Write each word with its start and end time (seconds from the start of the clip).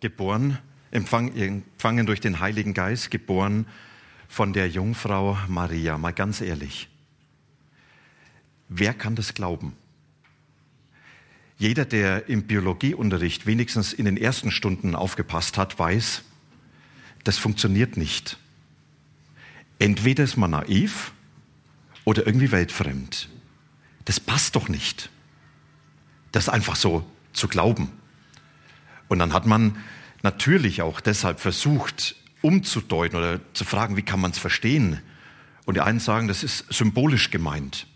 geboren, 0.00 0.58
empfangen 0.90 2.06
durch 2.06 2.20
den 2.20 2.40
Heiligen 2.40 2.74
Geist, 2.74 3.10
geboren 3.10 3.66
von 4.28 4.52
der 4.52 4.68
Jungfrau 4.68 5.38
Maria. 5.48 5.98
Mal 5.98 6.12
ganz 6.12 6.40
ehrlich, 6.40 6.88
wer 8.68 8.94
kann 8.94 9.14
das 9.14 9.34
glauben? 9.34 9.74
Jeder, 11.58 11.84
der 11.84 12.28
im 12.28 12.44
Biologieunterricht 12.44 13.44
wenigstens 13.44 13.92
in 13.92 14.06
den 14.06 14.16
ersten 14.16 14.50
Stunden 14.50 14.94
aufgepasst 14.94 15.58
hat, 15.58 15.78
weiß, 15.78 16.22
das 17.24 17.36
funktioniert 17.36 17.98
nicht. 17.98 18.38
Entweder 19.78 20.24
ist 20.24 20.38
man 20.38 20.52
naiv 20.52 21.12
oder 22.04 22.26
irgendwie 22.26 22.50
weltfremd. 22.50 23.28
Das 24.06 24.20
passt 24.20 24.56
doch 24.56 24.68
nicht. 24.68 25.10
Das 26.32 26.48
einfach 26.48 26.76
so 26.76 27.04
zu 27.32 27.46
glauben. 27.46 27.92
Und 29.10 29.18
dann 29.18 29.32
hat 29.32 29.44
man 29.44 29.76
natürlich 30.22 30.82
auch 30.82 31.00
deshalb 31.00 31.40
versucht, 31.40 32.14
umzudeuten 32.42 33.18
oder 33.18 33.40
zu 33.54 33.64
fragen, 33.64 33.96
wie 33.96 34.02
kann 34.02 34.20
man 34.20 34.30
es 34.30 34.38
verstehen? 34.38 35.00
Und 35.66 35.74
die 35.74 35.80
einen 35.80 35.98
sagen, 35.98 36.28
das 36.28 36.44
ist 36.44 36.72
symbolisch 36.72 37.30
gemeint. 37.30 37.88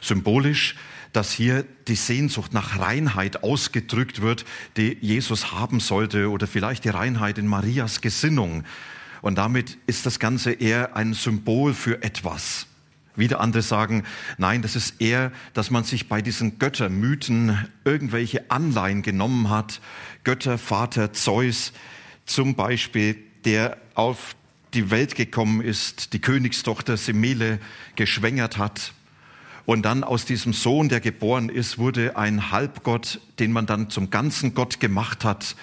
Symbolisch, 0.00 0.74
dass 1.12 1.30
hier 1.30 1.66
die 1.88 1.94
Sehnsucht 1.94 2.54
nach 2.54 2.78
Reinheit 2.78 3.42
ausgedrückt 3.44 4.22
wird, 4.22 4.46
die 4.78 4.96
Jesus 5.02 5.52
haben 5.52 5.78
sollte 5.78 6.30
oder 6.30 6.46
vielleicht 6.46 6.84
die 6.84 6.88
Reinheit 6.88 7.36
in 7.36 7.46
Marias 7.46 8.00
Gesinnung. 8.00 8.64
Und 9.20 9.36
damit 9.36 9.76
ist 9.86 10.06
das 10.06 10.18
Ganze 10.18 10.52
eher 10.52 10.96
ein 10.96 11.12
Symbol 11.12 11.74
für 11.74 12.02
etwas. 12.02 12.66
Wieder 13.16 13.40
andere 13.40 13.62
sagen, 13.62 14.04
nein, 14.38 14.62
das 14.62 14.76
ist 14.76 15.00
eher, 15.00 15.32
dass 15.54 15.70
man 15.70 15.84
sich 15.84 16.08
bei 16.08 16.22
diesen 16.22 16.58
Göttermythen 16.58 17.66
irgendwelche 17.84 18.50
Anleihen 18.50 19.02
genommen 19.02 19.50
hat. 19.50 19.80
Götter, 20.22 20.58
Vater, 20.58 21.12
Zeus 21.12 21.72
zum 22.26 22.54
Beispiel, 22.54 23.16
der 23.44 23.78
auf 23.94 24.36
die 24.74 24.90
Welt 24.90 25.14
gekommen 25.14 25.62
ist, 25.62 26.12
die 26.12 26.20
Königstochter 26.20 26.96
Semele 26.96 27.58
geschwängert 27.94 28.58
hat. 28.58 28.92
Und 29.64 29.82
dann 29.82 30.04
aus 30.04 30.24
diesem 30.24 30.52
Sohn, 30.52 30.88
der 30.88 31.00
geboren 31.00 31.48
ist, 31.48 31.78
wurde 31.78 32.16
ein 32.16 32.52
Halbgott, 32.52 33.20
den 33.38 33.52
man 33.52 33.66
dann 33.66 33.90
zum 33.90 34.10
ganzen 34.10 34.54
Gott 34.54 34.78
gemacht 34.78 35.24
hat, 35.24 35.56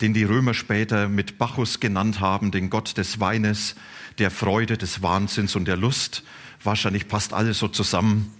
den 0.00 0.14
die 0.14 0.24
Römer 0.24 0.54
später 0.54 1.08
mit 1.08 1.38
Bacchus 1.38 1.78
genannt 1.78 2.20
haben, 2.20 2.50
den 2.50 2.70
Gott 2.70 2.96
des 2.96 3.20
Weines, 3.20 3.74
der 4.18 4.30
Freude, 4.30 4.76
des 4.76 5.02
Wahnsinns 5.02 5.56
und 5.56 5.66
der 5.66 5.76
Lust. 5.76 6.22
Wahrscheinlich 6.62 7.08
passt 7.08 7.32
alles 7.32 7.58
so 7.58 7.68
zusammen. 7.68 8.32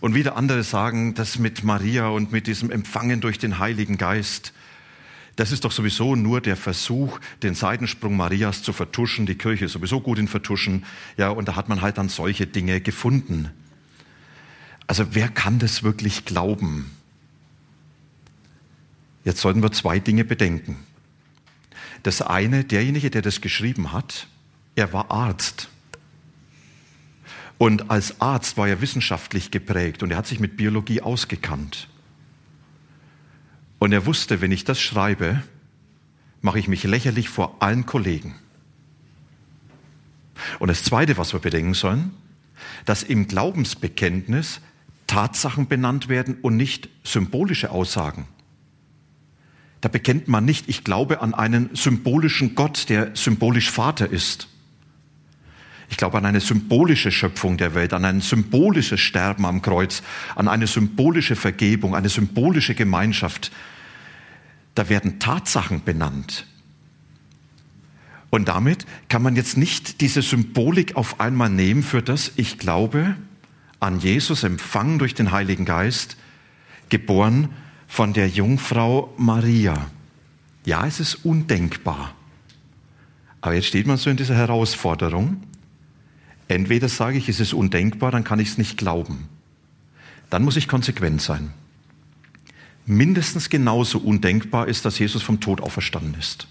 Und 0.00 0.14
wieder 0.14 0.36
andere 0.36 0.62
sagen, 0.62 1.14
das 1.14 1.38
mit 1.38 1.64
Maria 1.64 2.08
und 2.08 2.32
mit 2.32 2.46
diesem 2.46 2.70
Empfangen 2.70 3.20
durch 3.20 3.38
den 3.38 3.58
Heiligen 3.58 3.96
Geist, 3.96 4.52
das 5.36 5.50
ist 5.50 5.64
doch 5.64 5.72
sowieso 5.72 6.14
nur 6.14 6.40
der 6.40 6.56
Versuch, 6.56 7.18
den 7.42 7.54
Seitensprung 7.54 8.16
Marias 8.16 8.62
zu 8.62 8.72
vertuschen. 8.72 9.26
Die 9.26 9.34
Kirche 9.34 9.64
ist 9.64 9.72
sowieso 9.72 10.00
gut 10.00 10.18
in 10.18 10.28
Vertuschen. 10.28 10.84
Ja, 11.16 11.30
und 11.30 11.48
da 11.48 11.56
hat 11.56 11.68
man 11.68 11.80
halt 11.80 11.98
dann 11.98 12.08
solche 12.08 12.46
Dinge 12.46 12.80
gefunden. 12.80 13.50
Also 14.86 15.14
wer 15.14 15.28
kann 15.28 15.58
das 15.58 15.82
wirklich 15.82 16.24
glauben? 16.24 16.90
Jetzt 19.24 19.40
sollten 19.40 19.62
wir 19.62 19.72
zwei 19.72 19.98
Dinge 19.98 20.24
bedenken. 20.24 20.76
Das 22.02 22.20
eine, 22.20 22.62
derjenige, 22.64 23.10
der 23.10 23.22
das 23.22 23.40
geschrieben 23.40 23.92
hat, 23.92 24.28
er 24.74 24.92
war 24.92 25.10
Arzt. 25.10 25.68
Und 27.58 27.90
als 27.90 28.20
Arzt 28.20 28.56
war 28.56 28.68
er 28.68 28.80
wissenschaftlich 28.80 29.50
geprägt 29.50 30.02
und 30.02 30.10
er 30.10 30.16
hat 30.16 30.26
sich 30.26 30.40
mit 30.40 30.56
Biologie 30.56 31.00
ausgekannt. 31.00 31.88
Und 33.78 33.92
er 33.92 34.06
wusste, 34.06 34.40
wenn 34.40 34.52
ich 34.52 34.64
das 34.64 34.80
schreibe, 34.80 35.42
mache 36.40 36.58
ich 36.58 36.68
mich 36.68 36.84
lächerlich 36.84 37.28
vor 37.28 37.62
allen 37.62 37.86
Kollegen. 37.86 38.34
Und 40.58 40.68
das 40.68 40.82
Zweite, 40.82 41.16
was 41.16 41.32
wir 41.32 41.40
bedenken 41.40 41.74
sollen, 41.74 42.10
dass 42.84 43.02
im 43.02 43.28
Glaubensbekenntnis 43.28 44.60
Tatsachen 45.06 45.68
benannt 45.68 46.08
werden 46.08 46.38
und 46.42 46.56
nicht 46.56 46.88
symbolische 47.04 47.70
Aussagen. 47.70 48.26
Da 49.80 49.88
bekennt 49.88 50.28
man 50.28 50.44
nicht, 50.44 50.68
ich 50.68 50.82
glaube 50.82 51.20
an 51.20 51.34
einen 51.34 51.74
symbolischen 51.74 52.54
Gott, 52.54 52.88
der 52.88 53.14
symbolisch 53.14 53.70
Vater 53.70 54.08
ist. 54.10 54.48
Ich 55.94 55.98
glaube 55.98 56.18
an 56.18 56.26
eine 56.26 56.40
symbolische 56.40 57.12
Schöpfung 57.12 57.56
der 57.56 57.76
Welt, 57.76 57.92
an 57.92 58.04
ein 58.04 58.20
symbolisches 58.20 58.98
Sterben 58.98 59.46
am 59.46 59.62
Kreuz, 59.62 60.02
an 60.34 60.48
eine 60.48 60.66
symbolische 60.66 61.36
Vergebung, 61.36 61.94
eine 61.94 62.08
symbolische 62.08 62.74
Gemeinschaft. 62.74 63.52
Da 64.74 64.88
werden 64.88 65.20
Tatsachen 65.20 65.84
benannt. 65.84 66.48
Und 68.28 68.48
damit 68.48 68.86
kann 69.08 69.22
man 69.22 69.36
jetzt 69.36 69.56
nicht 69.56 70.00
diese 70.00 70.20
Symbolik 70.20 70.96
auf 70.96 71.20
einmal 71.20 71.48
nehmen 71.48 71.84
für 71.84 72.02
das, 72.02 72.32
ich 72.34 72.58
glaube 72.58 73.14
an 73.78 74.00
Jesus, 74.00 74.42
empfangen 74.42 74.98
durch 74.98 75.14
den 75.14 75.30
Heiligen 75.30 75.64
Geist, 75.64 76.16
geboren 76.88 77.50
von 77.86 78.14
der 78.14 78.26
Jungfrau 78.26 79.14
Maria. 79.16 79.86
Ja, 80.64 80.88
es 80.88 80.98
ist 80.98 81.24
undenkbar. 81.24 82.16
Aber 83.40 83.54
jetzt 83.54 83.68
steht 83.68 83.86
man 83.86 83.96
so 83.96 84.10
in 84.10 84.16
dieser 84.16 84.34
Herausforderung. 84.34 85.40
Entweder 86.54 86.88
sage 86.88 87.18
ich, 87.18 87.28
es 87.28 87.40
ist 87.40 87.52
undenkbar, 87.52 88.12
dann 88.12 88.22
kann 88.22 88.38
ich 88.38 88.50
es 88.50 88.58
nicht 88.58 88.78
glauben. 88.78 89.28
Dann 90.30 90.44
muss 90.44 90.56
ich 90.56 90.68
konsequent 90.68 91.20
sein. 91.20 91.52
Mindestens 92.86 93.50
genauso 93.50 93.98
undenkbar 93.98 94.68
ist, 94.68 94.84
dass 94.84 94.98
Jesus 95.00 95.22
vom 95.24 95.40
Tod 95.40 95.60
auferstanden 95.60 96.14
ist. 96.14 96.46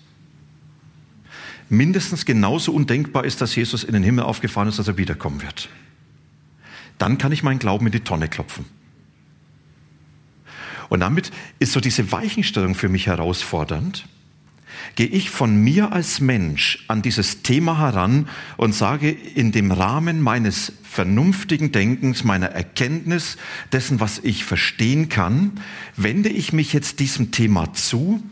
Mindestens 1.69 2.25
genauso 2.25 2.73
undenkbar 2.73 3.23
ist, 3.23 3.39
dass 3.39 3.55
Jesus 3.55 3.85
in 3.85 3.93
den 3.93 4.03
Himmel 4.03 4.25
aufgefahren 4.25 4.67
ist, 4.67 4.77
dass 4.77 4.89
er 4.89 4.97
wiederkommen 4.97 5.41
wird. 5.41 5.69
Dann 6.97 7.17
kann 7.17 7.31
ich 7.31 7.41
meinen 7.41 7.59
Glauben 7.59 7.85
in 7.85 7.93
die 7.93 8.01
Tonne 8.01 8.27
klopfen. 8.27 8.65
Und 10.89 10.99
damit 10.99 11.31
ist 11.59 11.71
so 11.71 11.79
diese 11.79 12.11
Weichenstellung 12.11 12.75
für 12.75 12.89
mich 12.89 13.07
herausfordernd, 13.07 14.05
gehe 14.95 15.07
ich 15.07 15.29
von 15.29 15.55
mir 15.55 15.91
als 15.91 16.19
Mensch 16.19 16.83
an 16.87 17.01
dieses 17.01 17.41
Thema 17.43 17.77
heran 17.77 18.27
und 18.57 18.73
sage, 18.73 19.09
in 19.09 19.51
dem 19.51 19.71
Rahmen 19.71 20.21
meines 20.21 20.73
vernünftigen 20.83 21.71
Denkens, 21.71 22.23
meiner 22.23 22.47
Erkenntnis 22.47 23.37
dessen, 23.71 23.99
was 23.99 24.19
ich 24.19 24.45
verstehen 24.45 25.09
kann, 25.09 25.53
wende 25.95 26.29
ich 26.29 26.53
mich 26.53 26.73
jetzt 26.73 26.99
diesem 26.99 27.31
Thema 27.31 27.73
zu 27.73 28.23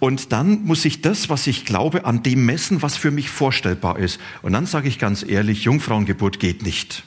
und 0.00 0.32
dann 0.32 0.64
muss 0.64 0.84
ich 0.86 1.02
das, 1.02 1.28
was 1.28 1.46
ich 1.46 1.66
glaube, 1.66 2.06
an 2.06 2.22
dem 2.22 2.46
messen, 2.46 2.82
was 2.82 2.96
für 2.96 3.10
mich 3.10 3.30
vorstellbar 3.30 3.98
ist. 3.98 4.18
Und 4.42 4.54
dann 4.54 4.66
sage 4.66 4.88
ich 4.88 4.98
ganz 4.98 5.22
ehrlich, 5.22 5.64
Jungfrauengeburt 5.64 6.40
geht 6.40 6.62
nicht. 6.62 7.04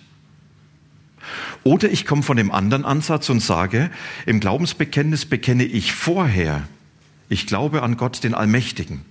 Oder 1.64 1.90
ich 1.90 2.06
komme 2.06 2.24
von 2.24 2.38
dem 2.38 2.52
anderen 2.52 2.86
Ansatz 2.86 3.30
und 3.30 3.40
sage, 3.40 3.90
im 4.26 4.40
Glaubensbekenntnis 4.40 5.26
bekenne 5.26 5.64
ich 5.64 5.94
vorher, 5.94 6.68
ich 7.30 7.48
glaube 7.48 7.84
an 7.84 7.98
Gott, 7.98 8.24
den 8.24 8.34
Allmächtigen. 8.34 9.06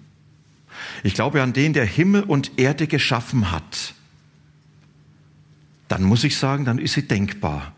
Ich 1.03 1.14
glaube 1.14 1.43
an 1.43 1.53
den, 1.53 1.73
der 1.73 1.85
Himmel 1.85 2.23
und 2.23 2.59
Erde 2.59 2.87
geschaffen 2.87 3.50
hat. 3.50 3.94
Dann 5.88 6.03
muss 6.03 6.25
ich 6.25 6.37
sagen, 6.37 6.64
dann 6.64 6.79
ist 6.79 6.94
sie 6.94 7.06
denkbar. 7.06 7.73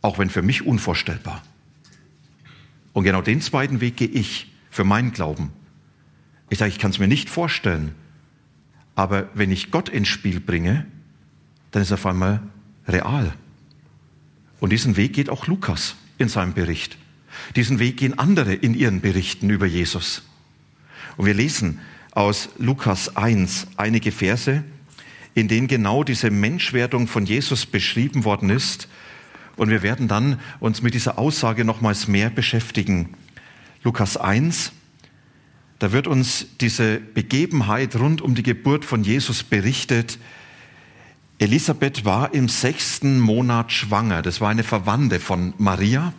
Auch 0.00 0.18
wenn 0.18 0.30
für 0.30 0.42
mich 0.42 0.66
unvorstellbar. 0.66 1.42
Und 2.92 3.04
genau 3.04 3.22
den 3.22 3.40
zweiten 3.40 3.80
Weg 3.80 3.96
gehe 3.96 4.08
ich 4.08 4.52
für 4.70 4.84
meinen 4.84 5.12
Glauben. 5.12 5.50
Ich 6.50 6.58
sage, 6.58 6.70
ich 6.70 6.78
kann 6.78 6.90
es 6.90 6.98
mir 6.98 7.08
nicht 7.08 7.30
vorstellen. 7.30 7.94
Aber 8.94 9.28
wenn 9.34 9.50
ich 9.50 9.70
Gott 9.70 9.88
ins 9.88 10.08
Spiel 10.08 10.40
bringe, 10.40 10.86
dann 11.70 11.82
ist 11.82 11.90
er 11.90 11.94
auf 11.94 12.06
einmal 12.06 12.42
real. 12.86 13.32
Und 14.60 14.70
diesen 14.70 14.96
Weg 14.96 15.14
geht 15.14 15.30
auch 15.30 15.46
Lukas 15.46 15.96
in 16.18 16.28
seinem 16.28 16.52
Bericht. 16.52 16.98
Diesen 17.56 17.78
Weg 17.78 17.98
gehen 17.98 18.18
andere 18.18 18.54
in 18.54 18.74
ihren 18.74 19.00
Berichten 19.00 19.50
über 19.50 19.66
Jesus. 19.66 20.22
Und 21.16 21.26
wir 21.26 21.34
lesen 21.34 21.80
aus 22.12 22.50
Lukas 22.58 23.16
1 23.16 23.68
einige 23.76 24.12
Verse, 24.12 24.64
in 25.34 25.48
denen 25.48 25.66
genau 25.66 26.04
diese 26.04 26.30
Menschwerdung 26.30 27.06
von 27.06 27.26
Jesus 27.26 27.66
beschrieben 27.66 28.24
worden 28.24 28.50
ist. 28.50 28.88
Und 29.56 29.70
wir 29.70 29.82
werden 29.82 30.08
dann 30.08 30.40
uns 30.60 30.82
mit 30.82 30.94
dieser 30.94 31.18
Aussage 31.18 31.64
nochmals 31.64 32.08
mehr 32.08 32.30
beschäftigen. 32.30 33.14
Lukas 33.82 34.16
1, 34.16 34.72
Da 35.78 35.90
wird 35.90 36.06
uns 36.06 36.46
diese 36.60 37.00
Begebenheit 37.00 37.96
rund 37.96 38.22
um 38.22 38.36
die 38.36 38.44
Geburt 38.44 38.84
von 38.84 39.02
Jesus 39.02 39.42
berichtet. 39.42 40.16
Elisabeth 41.38 42.04
war 42.04 42.32
im 42.34 42.48
sechsten 42.48 43.18
Monat 43.18 43.72
schwanger. 43.72 44.22
Das 44.22 44.40
war 44.40 44.48
eine 44.50 44.62
Verwandte 44.62 45.18
von 45.18 45.54
Maria, 45.58 46.12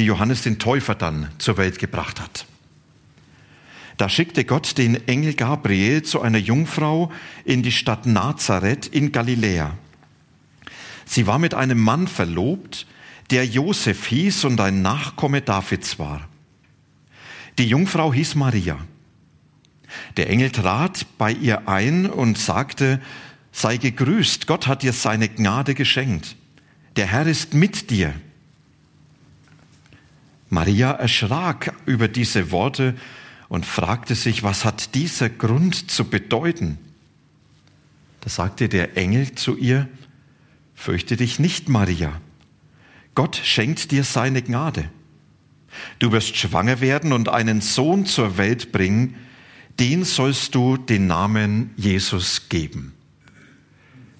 die 0.00 0.06
Johannes 0.06 0.40
den 0.40 0.58
Täufer 0.58 0.94
dann 0.94 1.28
zur 1.36 1.58
Welt 1.58 1.78
gebracht 1.78 2.22
hat. 2.22 2.46
Da 3.98 4.08
schickte 4.08 4.46
Gott 4.46 4.78
den 4.78 5.06
Engel 5.08 5.34
Gabriel 5.34 6.02
zu 6.02 6.22
einer 6.22 6.38
Jungfrau 6.38 7.12
in 7.44 7.62
die 7.62 7.70
Stadt 7.70 8.06
Nazareth 8.06 8.86
in 8.86 9.12
Galiläa. 9.12 9.76
Sie 11.04 11.26
war 11.26 11.38
mit 11.38 11.52
einem 11.52 11.78
Mann 11.78 12.08
verlobt, 12.08 12.86
der 13.28 13.44
Josef 13.44 14.06
hieß 14.06 14.46
und 14.46 14.58
ein 14.58 14.80
Nachkomme 14.80 15.42
Davids 15.42 15.98
war. 15.98 16.26
Die 17.58 17.66
Jungfrau 17.66 18.10
hieß 18.10 18.36
Maria. 18.36 18.78
Der 20.16 20.30
Engel 20.30 20.50
trat 20.50 21.04
bei 21.18 21.30
ihr 21.30 21.68
ein 21.68 22.06
und 22.06 22.38
sagte, 22.38 23.02
sei 23.52 23.76
gegrüßt, 23.76 24.46
Gott 24.46 24.66
hat 24.66 24.82
dir 24.82 24.94
seine 24.94 25.28
Gnade 25.28 25.74
geschenkt. 25.74 26.36
Der 26.96 27.06
Herr 27.06 27.26
ist 27.26 27.52
mit 27.52 27.90
dir. 27.90 28.14
Maria 30.50 30.90
erschrak 30.90 31.74
über 31.86 32.08
diese 32.08 32.50
Worte 32.50 32.94
und 33.48 33.64
fragte 33.64 34.14
sich, 34.16 34.42
was 34.42 34.64
hat 34.64 34.94
dieser 34.94 35.30
Grund 35.30 35.90
zu 35.90 36.04
bedeuten? 36.04 36.78
Da 38.20 38.30
sagte 38.30 38.68
der 38.68 38.96
Engel 38.96 39.34
zu 39.34 39.56
ihr, 39.56 39.88
fürchte 40.74 41.16
dich 41.16 41.38
nicht, 41.38 41.68
Maria. 41.68 42.20
Gott 43.14 43.40
schenkt 43.42 43.92
dir 43.92 44.04
seine 44.04 44.42
Gnade. 44.42 44.90
Du 46.00 46.10
wirst 46.10 46.36
schwanger 46.36 46.80
werden 46.80 47.12
und 47.12 47.28
einen 47.28 47.60
Sohn 47.60 48.04
zur 48.04 48.36
Welt 48.36 48.72
bringen, 48.72 49.14
den 49.78 50.04
sollst 50.04 50.54
du 50.54 50.76
den 50.76 51.06
Namen 51.06 51.70
Jesus 51.76 52.48
geben. 52.48 52.92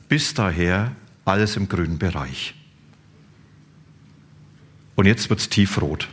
Bis 0.08 0.32
daher 0.32 0.94
alles 1.24 1.56
im 1.56 1.68
grünen 1.68 1.98
Bereich. 1.98 2.54
Und 4.94 5.06
jetzt 5.06 5.28
wird's 5.28 5.48
tiefrot. 5.48 6.08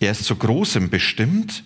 Er 0.00 0.12
ist 0.12 0.24
zu 0.24 0.36
Großem 0.36 0.90
bestimmt 0.90 1.64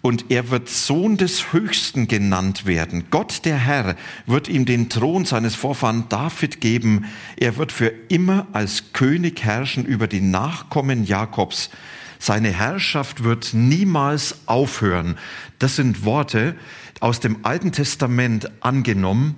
und 0.00 0.26
er 0.30 0.50
wird 0.50 0.68
Sohn 0.68 1.16
des 1.16 1.52
Höchsten 1.52 2.06
genannt 2.06 2.66
werden. 2.66 3.04
Gott 3.10 3.44
der 3.44 3.58
Herr 3.58 3.96
wird 4.26 4.48
ihm 4.48 4.64
den 4.64 4.88
Thron 4.88 5.24
seines 5.24 5.54
Vorfahren 5.54 6.08
David 6.08 6.60
geben. 6.60 7.06
Er 7.36 7.56
wird 7.56 7.72
für 7.72 7.92
immer 8.08 8.46
als 8.52 8.92
König 8.92 9.42
herrschen 9.42 9.84
über 9.84 10.06
die 10.06 10.20
Nachkommen 10.20 11.04
Jakobs. 11.04 11.70
Seine 12.20 12.52
Herrschaft 12.52 13.24
wird 13.24 13.54
niemals 13.54 14.38
aufhören. 14.46 15.18
Das 15.58 15.76
sind 15.76 16.04
Worte 16.04 16.56
aus 17.00 17.20
dem 17.20 17.44
Alten 17.44 17.72
Testament 17.72 18.50
angenommen, 18.60 19.36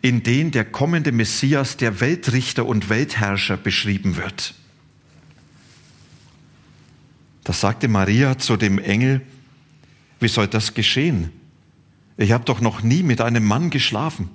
in 0.00 0.22
denen 0.22 0.52
der 0.52 0.64
kommende 0.64 1.12
Messias, 1.12 1.76
der 1.76 2.00
Weltrichter 2.00 2.66
und 2.66 2.88
Weltherrscher 2.88 3.56
beschrieben 3.56 4.16
wird. 4.16 4.54
Das 7.48 7.62
sagte 7.62 7.88
Maria 7.88 8.36
zu 8.36 8.58
dem 8.58 8.78
Engel, 8.78 9.22
wie 10.20 10.28
soll 10.28 10.48
das 10.48 10.74
geschehen? 10.74 11.32
Ich 12.18 12.32
habe 12.32 12.44
doch 12.44 12.60
noch 12.60 12.82
nie 12.82 13.02
mit 13.02 13.22
einem 13.22 13.42
Mann 13.42 13.70
geschlafen. 13.70 14.28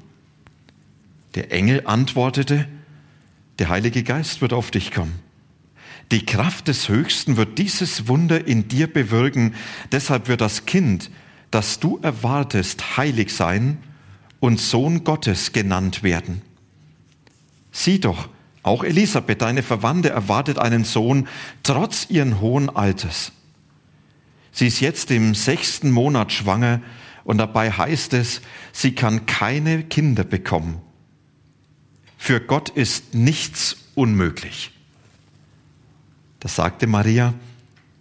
Der 1.36 1.52
Engel 1.52 1.84
antwortete, 1.86 2.68
der 3.60 3.70
Heilige 3.70 4.02
Geist 4.02 4.42
wird 4.42 4.52
auf 4.52 4.72
dich 4.72 4.90
kommen. 4.90 5.14
Die 6.12 6.26
Kraft 6.26 6.68
des 6.68 6.90
Höchsten 6.90 7.38
wird 7.38 7.60
dieses 7.60 8.08
Wunder 8.08 8.48
in 8.48 8.68
dir 8.68 8.92
bewirken. 8.92 9.54
Deshalb 9.92 10.28
wird 10.28 10.42
das 10.42 10.66
Kind, 10.66 11.12
das 11.52 11.80
du 11.80 12.00
erwartest, 12.02 12.98
heilig 12.98 13.32
sein 13.32 13.78
und 14.40 14.60
Sohn 14.60 15.04
Gottes 15.04 15.52
genannt 15.54 16.02
werden. 16.02 16.42
Sieh 17.72 18.00
doch, 18.00 18.28
auch 18.64 18.84
Elisabeth, 18.84 19.42
deine 19.42 19.62
Verwandte, 19.62 20.10
erwartet 20.10 20.58
einen 20.58 20.86
Sohn 20.86 21.28
trotz 21.64 22.08
ihren 22.10 22.40
hohen 22.40 22.70
Alters. 22.70 23.34
Sie 24.54 24.68
ist 24.68 24.80
jetzt 24.80 25.12
im 25.12 25.36
sechsten 25.36 25.92
Monat 25.92 26.32
schwanger 26.32 26.82
und 27.26 27.38
dabei 27.38 27.72
heißt 27.72 28.14
es, 28.14 28.42
sie 28.72 28.96
kann 28.96 29.26
keine 29.26 29.84
Kinder 29.84 30.24
bekommen. 30.24 30.82
Für 32.18 32.40
Gott 32.40 32.70
ist 32.70 33.14
nichts 33.14 33.76
unmöglich. 33.96 34.72
Da 36.40 36.48
sagte 36.48 36.88
Maria, 36.88 37.34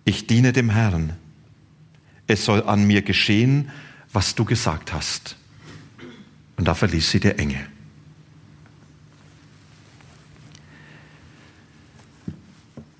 ich 0.04 0.26
diene 0.26 0.52
dem 0.52 0.70
Herrn. 0.70 1.16
Es 2.26 2.44
soll 2.44 2.62
an 2.62 2.84
mir 2.86 3.02
geschehen, 3.02 3.70
was 4.12 4.34
du 4.34 4.44
gesagt 4.44 4.92
hast. 4.92 5.36
Und 6.56 6.68
da 6.68 6.74
verließ 6.74 7.10
sie 7.10 7.20
der 7.20 7.38
Engel. 7.38 7.71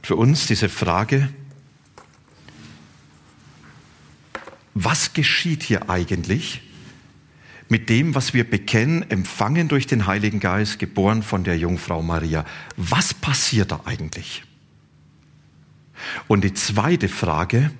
Für 0.03 0.17
uns 0.17 0.47
diese 0.47 0.69
Frage, 0.69 1.29
was 4.75 5.13
geschieht 5.13 5.63
hier 5.63 5.89
eigentlich 5.89 6.63
mit 7.69 7.89
dem, 7.89 8.15
was 8.15 8.35
wir 8.35 8.49
bekennen, 8.49 9.09
empfangen 9.11 9.69
durch 9.69 9.87
den 9.87 10.07
Heiligen 10.07 10.41
Geist, 10.41 10.79
geboren 10.79 11.23
von 11.23 11.45
der 11.45 11.57
Jungfrau 11.57 12.03
Maria? 12.03 12.45
Was 12.77 13.15
passiert 13.15 13.73
da 13.73 13.81
eigentlich? 13.85 14.45
Und 16.27 16.43
die 16.45 16.55
zweite 16.55 17.09
Frage, 17.09 17.71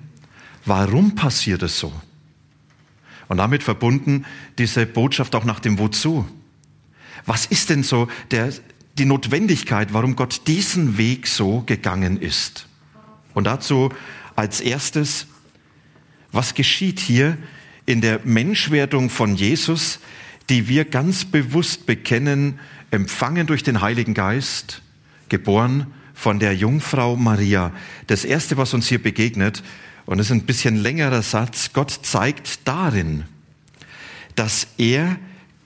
warum 0.65 1.15
passiert 1.15 1.61
es 1.63 1.77
so? 1.77 1.93
Und 3.27 3.37
damit 3.37 3.63
verbunden 3.63 4.25
diese 4.57 4.85
Botschaft 4.85 5.35
auch 5.35 5.45
nach 5.45 5.59
dem 5.59 5.77
Wozu. 5.79 6.27
Was 7.25 7.45
ist 7.45 7.69
denn 7.69 7.83
so 7.83 8.07
der, 8.31 8.51
die 8.97 9.05
Notwendigkeit, 9.05 9.93
warum 9.93 10.15
Gott 10.15 10.47
diesen 10.47 10.97
Weg 10.97 11.27
so 11.27 11.61
gegangen 11.65 12.19
ist. 12.19 12.67
Und 13.33 13.45
dazu 13.45 13.89
als 14.35 14.61
erstes, 14.61 15.27
was 16.31 16.53
geschieht 16.53 16.99
hier 16.99 17.37
in 17.85 18.01
der 18.01 18.21
Menschwerdung 18.23 19.09
von 19.09 19.35
Jesus, 19.35 19.99
die 20.49 20.67
wir 20.67 20.85
ganz 20.85 21.25
bewusst 21.25 21.85
bekennen, 21.85 22.59
empfangen 22.91 23.47
durch 23.47 23.63
den 23.63 23.81
Heiligen 23.81 24.13
Geist, 24.13 24.81
geboren 25.29 25.87
von 26.13 26.39
der 26.39 26.55
Jungfrau 26.55 27.15
Maria. 27.15 27.71
Das 28.07 28.25
Erste, 28.25 28.57
was 28.57 28.73
uns 28.73 28.87
hier 28.87 29.01
begegnet, 29.01 29.63
und 30.05 30.17
das 30.17 30.27
ist 30.27 30.31
ein 30.31 30.45
bisschen 30.45 30.75
längerer 30.75 31.21
Satz, 31.21 31.71
Gott 31.73 31.91
zeigt 31.91 32.67
darin, 32.67 33.23
dass 34.35 34.67
er 34.77 35.17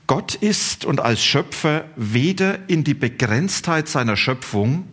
Gott 0.08 0.36
ist 0.36 0.86
und 0.86 1.02
als 1.02 1.24
Schöpfer 1.24 1.86
weder 1.98 2.70
in 2.70 2.84
die 2.84 2.94
Begrenztheit 2.94 3.90
seiner 3.90 4.16
Schöpfung 4.16 4.88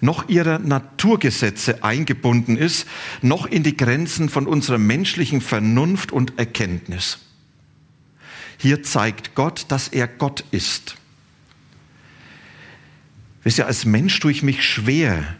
noch 0.00 0.28
ihrer 0.28 0.58
Naturgesetze 0.58 1.84
eingebunden 1.84 2.56
ist, 2.56 2.86
noch 3.20 3.46
in 3.46 3.62
die 3.62 3.76
Grenzen 3.76 4.28
von 4.28 4.46
unserer 4.46 4.78
menschlichen 4.78 5.40
Vernunft 5.40 6.12
und 6.12 6.38
Erkenntnis. 6.38 7.18
Hier 8.58 8.82
zeigt 8.82 9.34
Gott, 9.34 9.66
dass 9.68 9.88
er 9.88 10.08
Gott 10.08 10.44
ist. 10.50 10.96
Wisst 13.42 13.58
ihr, 13.58 13.66
als 13.66 13.84
Mensch 13.84 14.18
tue 14.20 14.32
ich 14.32 14.42
mich 14.42 14.64
schwer, 14.64 15.36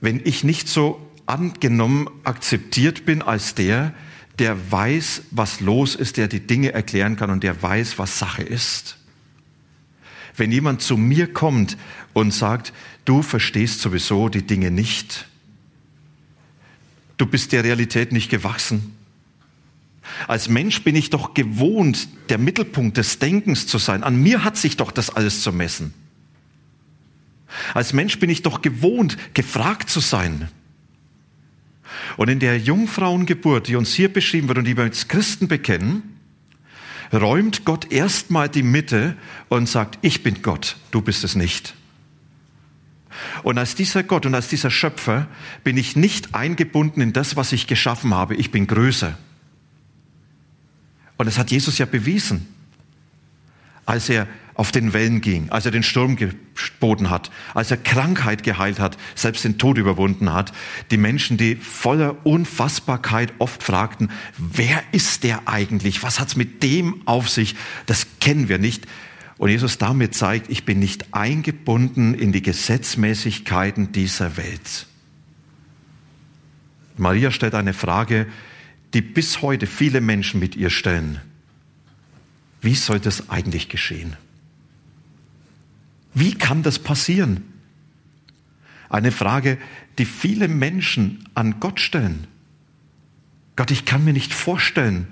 wenn 0.00 0.20
ich 0.24 0.44
nicht 0.44 0.68
so 0.68 1.00
angenommen 1.26 2.08
akzeptiert 2.24 3.06
bin 3.06 3.22
als 3.22 3.54
der, 3.54 3.94
der 4.38 4.70
weiß, 4.70 5.22
was 5.30 5.60
los 5.60 5.94
ist, 5.94 6.16
der 6.16 6.28
die 6.28 6.46
Dinge 6.46 6.72
erklären 6.72 7.16
kann 7.16 7.30
und 7.30 7.42
der 7.42 7.60
weiß, 7.60 7.98
was 7.98 8.18
Sache 8.18 8.42
ist. 8.42 8.96
Wenn 10.36 10.52
jemand 10.52 10.82
zu 10.82 10.96
mir 10.96 11.32
kommt 11.32 11.76
und 12.12 12.32
sagt, 12.32 12.72
du 13.04 13.22
verstehst 13.22 13.80
sowieso 13.80 14.28
die 14.28 14.46
Dinge 14.46 14.70
nicht, 14.70 15.26
du 17.16 17.26
bist 17.26 17.52
der 17.52 17.64
Realität 17.64 18.12
nicht 18.12 18.30
gewachsen. 18.30 18.94
Als 20.26 20.48
Mensch 20.48 20.82
bin 20.84 20.96
ich 20.96 21.10
doch 21.10 21.34
gewohnt, 21.34 22.08
der 22.30 22.38
Mittelpunkt 22.38 22.96
des 22.96 23.18
Denkens 23.18 23.66
zu 23.66 23.78
sein. 23.78 24.02
An 24.02 24.16
mir 24.16 24.44
hat 24.44 24.56
sich 24.56 24.76
doch 24.76 24.90
das 24.90 25.10
alles 25.10 25.42
zu 25.42 25.52
messen. 25.52 25.92
Als 27.74 27.92
Mensch 27.92 28.18
bin 28.18 28.30
ich 28.30 28.42
doch 28.42 28.62
gewohnt, 28.62 29.16
gefragt 29.34 29.90
zu 29.90 30.00
sein. 30.00 30.48
Und 32.16 32.28
in 32.28 32.38
der 32.38 32.58
Jungfrauengeburt, 32.58 33.68
die 33.68 33.76
uns 33.76 33.92
hier 33.94 34.12
beschrieben 34.12 34.48
wird 34.48 34.58
und 34.58 34.64
die 34.64 34.76
wir 34.76 34.84
als 34.84 35.08
Christen 35.08 35.48
bekennen, 35.48 36.18
räumt 37.12 37.64
Gott 37.64 37.90
erstmal 37.90 38.48
die 38.48 38.62
Mitte 38.62 39.16
und 39.48 39.68
sagt, 39.68 39.98
ich 40.02 40.22
bin 40.22 40.42
Gott, 40.42 40.76
du 40.90 41.00
bist 41.00 41.24
es 41.24 41.34
nicht. 41.34 41.74
Und 43.42 43.58
als 43.58 43.74
dieser 43.74 44.02
Gott 44.02 44.26
und 44.26 44.34
als 44.34 44.48
dieser 44.48 44.70
Schöpfer 44.70 45.26
bin 45.64 45.76
ich 45.76 45.96
nicht 45.96 46.34
eingebunden 46.34 47.00
in 47.00 47.12
das, 47.12 47.36
was 47.36 47.52
ich 47.52 47.66
geschaffen 47.66 48.14
habe. 48.14 48.34
Ich 48.36 48.50
bin 48.50 48.66
größer. 48.66 49.18
Und 51.16 51.26
das 51.26 51.38
hat 51.38 51.50
Jesus 51.50 51.78
ja 51.78 51.86
bewiesen. 51.86 52.46
Als 53.86 54.08
er 54.08 54.28
auf 54.58 54.72
den 54.72 54.92
Wellen 54.92 55.20
ging, 55.20 55.50
als 55.50 55.66
er 55.66 55.70
den 55.70 55.84
Sturm 55.84 56.16
geboten 56.16 57.10
hat, 57.10 57.30
als 57.54 57.70
er 57.70 57.76
Krankheit 57.76 58.42
geheilt 58.42 58.80
hat, 58.80 58.98
selbst 59.14 59.44
den 59.44 59.56
Tod 59.56 59.78
überwunden 59.78 60.32
hat. 60.32 60.52
Die 60.90 60.96
Menschen, 60.96 61.36
die 61.36 61.54
voller 61.54 62.26
Unfassbarkeit 62.26 63.32
oft 63.38 63.62
fragten, 63.62 64.10
wer 64.36 64.82
ist 64.90 65.22
der 65.22 65.46
eigentlich? 65.46 66.02
Was 66.02 66.18
hat's 66.18 66.34
mit 66.34 66.64
dem 66.64 67.02
auf 67.06 67.30
sich? 67.30 67.54
Das 67.86 68.08
kennen 68.18 68.48
wir 68.48 68.58
nicht. 68.58 68.88
Und 69.36 69.50
Jesus 69.50 69.78
damit 69.78 70.16
zeigt, 70.16 70.50
ich 70.50 70.64
bin 70.64 70.80
nicht 70.80 71.14
eingebunden 71.14 72.14
in 72.14 72.32
die 72.32 72.42
Gesetzmäßigkeiten 72.42 73.92
dieser 73.92 74.36
Welt. 74.36 74.86
Maria 76.96 77.30
stellt 77.30 77.54
eine 77.54 77.74
Frage, 77.74 78.26
die 78.92 79.02
bis 79.02 79.40
heute 79.40 79.68
viele 79.68 80.00
Menschen 80.00 80.40
mit 80.40 80.56
ihr 80.56 80.70
stellen. 80.70 81.20
Wie 82.60 82.74
soll 82.74 82.98
das 82.98 83.30
eigentlich 83.30 83.68
geschehen? 83.68 84.16
Wie 86.18 86.34
kann 86.34 86.64
das 86.64 86.80
passieren? 86.80 87.44
Eine 88.88 89.12
Frage, 89.12 89.56
die 89.98 90.04
viele 90.04 90.48
Menschen 90.48 91.24
an 91.34 91.60
Gott 91.60 91.78
stellen. 91.78 92.26
Gott, 93.54 93.70
ich 93.70 93.84
kann 93.84 94.04
mir 94.04 94.12
nicht 94.12 94.34
vorstellen, 94.34 95.06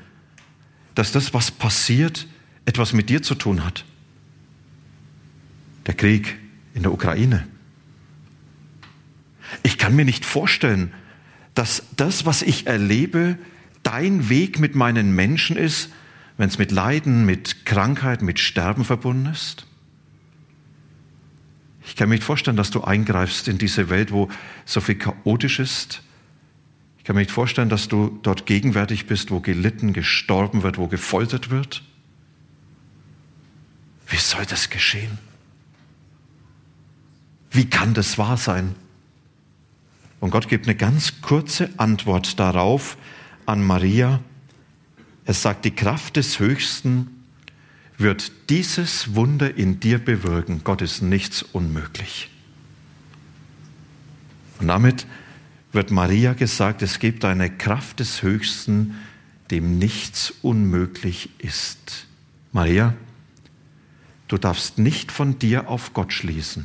dass 0.97 1.13
das, 1.13 1.33
was 1.33 1.53
passiert, 1.53 2.27
etwas 2.65 2.93
mit 2.93 3.09
dir 3.09 3.23
zu 3.23 3.37
tun 3.37 3.65
hat. 3.65 3.85
Der 5.87 5.95
Krieg 5.95 6.37
in 6.75 6.83
der 6.83 6.93
Ukraine. 6.93 7.47
Ich 9.63 9.79
kann 9.79 9.95
mir 9.95 10.05
nicht 10.05 10.25
vorstellen, 10.25 10.93
dass 11.55 11.85
das, 11.97 12.27
was 12.27 12.43
ich 12.43 12.67
erlebe, 12.67 13.39
dein 13.85 14.29
Weg 14.29 14.59
mit 14.59 14.75
meinen 14.75 15.15
Menschen 15.15 15.57
ist, 15.57 15.91
wenn 16.37 16.49
es 16.49 16.59
mit 16.59 16.73
Leiden, 16.73 17.25
mit 17.27 17.65
Krankheit, 17.65 18.23
mit 18.23 18.41
Sterben 18.41 18.85
verbunden 18.85 19.27
ist. 19.27 19.67
Ich 21.87 21.95
kann 21.95 22.09
mir 22.09 22.17
nicht 22.17 22.25
vorstellen, 22.25 22.57
dass 22.57 22.71
du 22.71 22.83
eingreifst 22.83 23.49
in 23.49 23.59
diese 23.59 23.89
Welt, 23.89 24.11
wo 24.13 24.29
so 24.65 24.81
viel 24.81 24.97
chaotisch 24.97 25.61
ist. 25.61 26.03
Ich 26.99 27.05
kann 27.05 27.15
mir 27.15 27.23
nicht 27.23 27.31
vorstellen, 27.31 27.69
dass 27.69 27.87
du 27.89 28.19
dort 28.23 28.45
gegenwärtig 28.45 29.07
bist, 29.07 29.31
wo 29.31 29.41
gelitten, 29.41 29.93
gestorben 29.93 30.65
wird, 30.65 30.79
wo 30.79 30.89
gefoltert 30.89 31.51
wird. 31.51 31.83
Wie 34.09 34.17
soll 34.17 34.45
das 34.47 34.69
geschehen? 34.69 35.19
Wie 37.53 37.71
kann 37.71 37.95
das 37.95 38.19
wahr 38.19 38.37
sein? 38.37 38.75
Und 40.19 40.31
Gott 40.31 40.49
gibt 40.49 40.67
eine 40.67 40.77
ganz 40.77 41.21
kurze 41.23 41.71
Antwort 41.77 42.39
darauf 42.41 42.97
an 43.47 43.65
Maria. 43.65 44.21
Er 45.25 45.35
sagt, 45.35 45.65
die 45.65 45.71
Kraft 45.71 46.17
des 46.17 46.41
Höchsten 46.41 47.16
wird 47.99 48.33
dieses 48.51 49.15
Wunder 49.15 49.57
in 49.57 49.81
dir 49.81 49.99
bewirken. 49.99 50.61
Gott 50.65 50.83
ist 50.83 51.03
nichts 51.03 51.43
unmöglich. 51.43 52.31
Und 54.61 54.69
damit 54.69 55.07
wird 55.73 55.91
Maria 55.91 56.35
gesagt, 56.35 56.83
es 56.83 56.99
gibt 56.99 57.25
eine 57.25 57.51
Kraft 57.51 58.01
des 58.01 58.23
Höchsten, 58.23 58.97
dem 59.51 59.79
nichts 59.79 60.33
unmöglich 60.43 61.31
ist. 61.39 62.07
Maria, 62.53 62.95
du 64.29 64.39
darfst 64.39 64.79
nicht 64.79 65.13
von 65.13 65.39
dir 65.39 65.69
auf 65.69 65.93
Gott 65.93 66.13
schließen, 66.13 66.65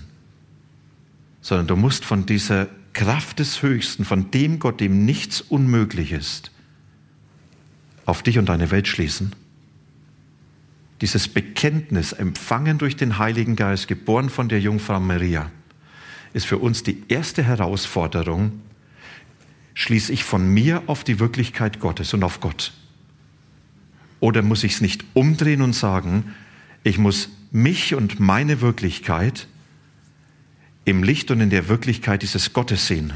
sondern 1.41 1.67
du 1.67 1.75
musst 1.75 2.05
von 2.05 2.25
dieser 2.25 2.67
Kraft 2.93 3.39
des 3.39 3.61
Höchsten, 3.61 4.03
von 4.03 4.31
dem 4.31 4.59
Gott, 4.59 4.81
dem 4.81 5.05
nichts 5.05 5.41
unmöglich 5.41 6.11
ist, 6.11 6.51
auf 8.05 8.23
dich 8.23 8.37
und 8.37 8.47
deine 8.47 8.71
Welt 8.71 8.87
schließen 8.87 9.33
dieses 11.01 11.27
Bekenntnis, 11.27 12.13
empfangen 12.13 12.77
durch 12.77 12.95
den 12.95 13.17
Heiligen 13.17 13.55
Geist, 13.55 13.87
geboren 13.87 14.29
von 14.29 14.49
der 14.49 14.61
Jungfrau 14.61 14.99
Maria, 14.99 15.51
ist 16.33 16.45
für 16.45 16.59
uns 16.59 16.83
die 16.83 17.03
erste 17.07 17.43
Herausforderung, 17.43 18.61
schließe 19.73 20.13
ich 20.13 20.23
von 20.23 20.47
mir 20.47 20.83
auf 20.85 21.03
die 21.03 21.19
Wirklichkeit 21.19 21.79
Gottes 21.79 22.13
und 22.13 22.23
auf 22.23 22.39
Gott? 22.39 22.71
Oder 24.19 24.43
muss 24.43 24.63
ich 24.63 24.73
es 24.73 24.81
nicht 24.81 25.03
umdrehen 25.13 25.63
und 25.63 25.73
sagen, 25.73 26.35
ich 26.83 26.99
muss 26.99 27.29
mich 27.51 27.95
und 27.95 28.19
meine 28.19 28.61
Wirklichkeit 28.61 29.47
im 30.85 31.03
Licht 31.03 31.31
und 31.31 31.41
in 31.41 31.49
der 31.49 31.67
Wirklichkeit 31.67 32.21
dieses 32.21 32.53
Gottes 32.53 32.87
sehen 32.87 33.13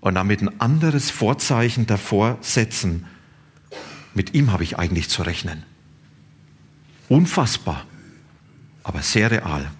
und 0.00 0.14
damit 0.14 0.40
ein 0.40 0.60
anderes 0.60 1.10
Vorzeichen 1.10 1.86
davor 1.86 2.38
setzen. 2.40 3.06
Mit 4.14 4.34
ihm 4.34 4.52
habe 4.52 4.64
ich 4.64 4.78
eigentlich 4.78 5.08
zu 5.08 5.22
rechnen. 5.22 5.64
Unfassbar, 7.08 7.86
aber 8.82 9.02
sehr 9.02 9.30
real. 9.30 9.70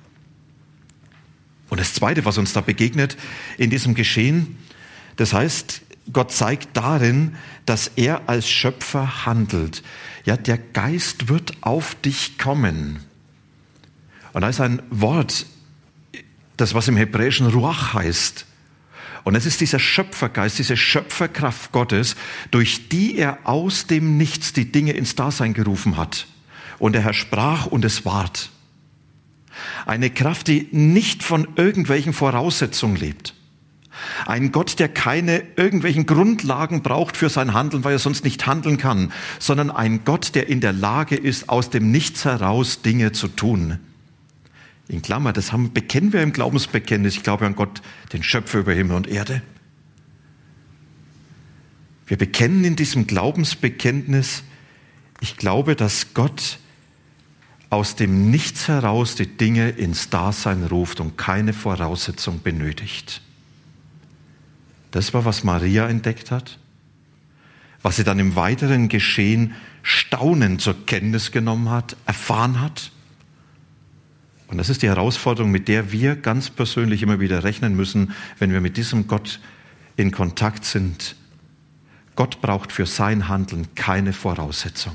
Und 1.68 1.80
das 1.80 1.94
Zweite, 1.94 2.24
was 2.24 2.36
uns 2.36 2.52
da 2.52 2.60
begegnet 2.60 3.16
in 3.56 3.70
diesem 3.70 3.94
Geschehen, 3.94 4.58
das 5.16 5.32
heißt, 5.32 5.82
Gott 6.12 6.32
zeigt 6.32 6.76
darin, 6.76 7.36
dass 7.64 7.88
er 7.96 8.28
als 8.28 8.48
Schöpfer 8.48 9.24
handelt. 9.24 9.82
Ja, 10.24 10.36
der 10.36 10.58
Geist 10.58 11.28
wird 11.28 11.62
auf 11.62 11.94
dich 11.94 12.38
kommen. 12.38 13.00
Und 14.32 14.42
da 14.42 14.48
ist 14.48 14.60
ein 14.60 14.82
Wort, 14.90 15.46
das 16.56 16.74
was 16.74 16.88
im 16.88 16.96
Hebräischen 16.96 17.46
Ruach 17.46 17.94
heißt. 17.94 18.46
Und 19.24 19.36
es 19.36 19.46
ist 19.46 19.60
dieser 19.60 19.78
Schöpfergeist, 19.78 20.58
diese 20.58 20.76
Schöpferkraft 20.76 21.70
Gottes, 21.72 22.16
durch 22.50 22.88
die 22.88 23.16
er 23.16 23.38
aus 23.44 23.86
dem 23.86 24.16
Nichts 24.16 24.52
die 24.52 24.72
Dinge 24.72 24.92
ins 24.92 25.14
Dasein 25.14 25.54
gerufen 25.54 25.96
hat. 25.96 26.26
Und 26.82 26.94
der 26.94 27.02
Herr 27.02 27.14
sprach 27.14 27.66
und 27.66 27.84
es 27.84 28.04
ward. 28.04 28.50
Eine 29.86 30.10
Kraft, 30.10 30.48
die 30.48 30.66
nicht 30.72 31.22
von 31.22 31.46
irgendwelchen 31.54 32.12
Voraussetzungen 32.12 32.96
lebt. 32.96 33.36
Ein 34.26 34.50
Gott, 34.50 34.80
der 34.80 34.88
keine 34.88 35.44
irgendwelchen 35.54 36.06
Grundlagen 36.06 36.82
braucht 36.82 37.16
für 37.16 37.28
sein 37.28 37.54
Handeln, 37.54 37.84
weil 37.84 37.92
er 37.92 38.00
sonst 38.00 38.24
nicht 38.24 38.48
handeln 38.48 38.78
kann, 38.78 39.12
sondern 39.38 39.70
ein 39.70 40.04
Gott, 40.04 40.34
der 40.34 40.48
in 40.48 40.60
der 40.60 40.72
Lage 40.72 41.14
ist, 41.14 41.50
aus 41.50 41.70
dem 41.70 41.92
Nichts 41.92 42.24
heraus 42.24 42.82
Dinge 42.82 43.12
zu 43.12 43.28
tun. 43.28 43.78
In 44.88 45.02
Klammer, 45.02 45.32
das 45.32 45.52
haben, 45.52 45.72
bekennen 45.72 46.12
wir 46.12 46.20
im 46.20 46.32
Glaubensbekenntnis. 46.32 47.14
Ich 47.14 47.22
glaube 47.22 47.46
an 47.46 47.54
Gott, 47.54 47.80
den 48.12 48.24
Schöpfer 48.24 48.58
über 48.58 48.72
Himmel 48.72 48.96
und 48.96 49.06
Erde. 49.06 49.40
Wir 52.08 52.18
bekennen 52.18 52.64
in 52.64 52.74
diesem 52.74 53.06
Glaubensbekenntnis, 53.06 54.42
ich 55.20 55.36
glaube, 55.36 55.76
dass 55.76 56.14
Gott 56.14 56.58
aus 57.72 57.96
dem 57.96 58.30
Nichts 58.30 58.68
heraus 58.68 59.14
die 59.14 59.26
Dinge 59.26 59.70
ins 59.70 60.10
Dasein 60.10 60.62
ruft 60.64 61.00
und 61.00 61.16
keine 61.16 61.54
Voraussetzung 61.54 62.42
benötigt. 62.42 63.22
Das 64.90 65.14
war, 65.14 65.24
was 65.24 65.42
Maria 65.42 65.88
entdeckt 65.88 66.30
hat, 66.30 66.58
was 67.80 67.96
sie 67.96 68.04
dann 68.04 68.18
im 68.18 68.36
weiteren 68.36 68.90
Geschehen 68.90 69.54
staunend 69.82 70.60
zur 70.60 70.84
Kenntnis 70.84 71.32
genommen 71.32 71.70
hat, 71.70 71.96
erfahren 72.04 72.60
hat. 72.60 72.90
Und 74.48 74.58
das 74.58 74.68
ist 74.68 74.82
die 74.82 74.88
Herausforderung, 74.88 75.50
mit 75.50 75.66
der 75.66 75.92
wir 75.92 76.14
ganz 76.14 76.50
persönlich 76.50 77.02
immer 77.02 77.20
wieder 77.20 77.42
rechnen 77.42 77.74
müssen, 77.74 78.12
wenn 78.38 78.52
wir 78.52 78.60
mit 78.60 78.76
diesem 78.76 79.06
Gott 79.06 79.40
in 79.96 80.10
Kontakt 80.10 80.66
sind. 80.66 81.16
Gott 82.16 82.42
braucht 82.42 82.70
für 82.70 82.84
sein 82.84 83.28
Handeln 83.28 83.74
keine 83.74 84.12
Voraussetzung. 84.12 84.92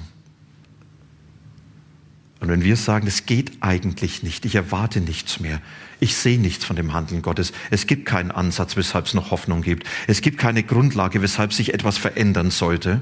Und 2.39 2.49
wenn 2.49 2.63
wir 2.63 2.75
sagen, 2.75 3.07
es 3.07 3.25
geht 3.25 3.51
eigentlich 3.61 4.21
nicht, 4.21 4.45
ich 4.45 4.55
erwarte 4.55 5.01
nichts 5.01 5.39
mehr, 5.39 5.59
ich 5.99 6.15
sehe 6.15 6.39
nichts 6.39 6.65
von 6.65 6.75
dem 6.75 6.93
Handeln 6.93 7.23
Gottes, 7.23 7.51
es 7.71 7.87
gibt 7.87 8.05
keinen 8.05 8.31
Ansatz, 8.31 8.77
weshalb 8.77 9.07
es 9.07 9.15
noch 9.15 9.31
Hoffnung 9.31 9.63
gibt, 9.63 9.87
es 10.05 10.21
gibt 10.21 10.37
keine 10.37 10.61
Grundlage, 10.61 11.21
weshalb 11.21 11.51
sich 11.51 11.73
etwas 11.73 11.97
verändern 11.97 12.51
sollte, 12.51 13.01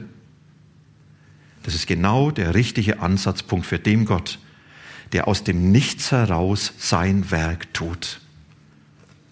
das 1.64 1.74
ist 1.74 1.88
genau 1.88 2.32
der 2.32 2.54
richtige 2.54 3.00
Ansatzpunkt 3.00 3.66
für 3.66 3.80
den 3.80 4.06
Gott, 4.06 4.40
der 5.12 5.28
aus 5.28 5.44
dem 5.44 5.72
Nichts 5.72 6.12
heraus 6.12 6.74
sein 6.78 7.32
Werk 7.32 7.74
tut. 7.74 8.22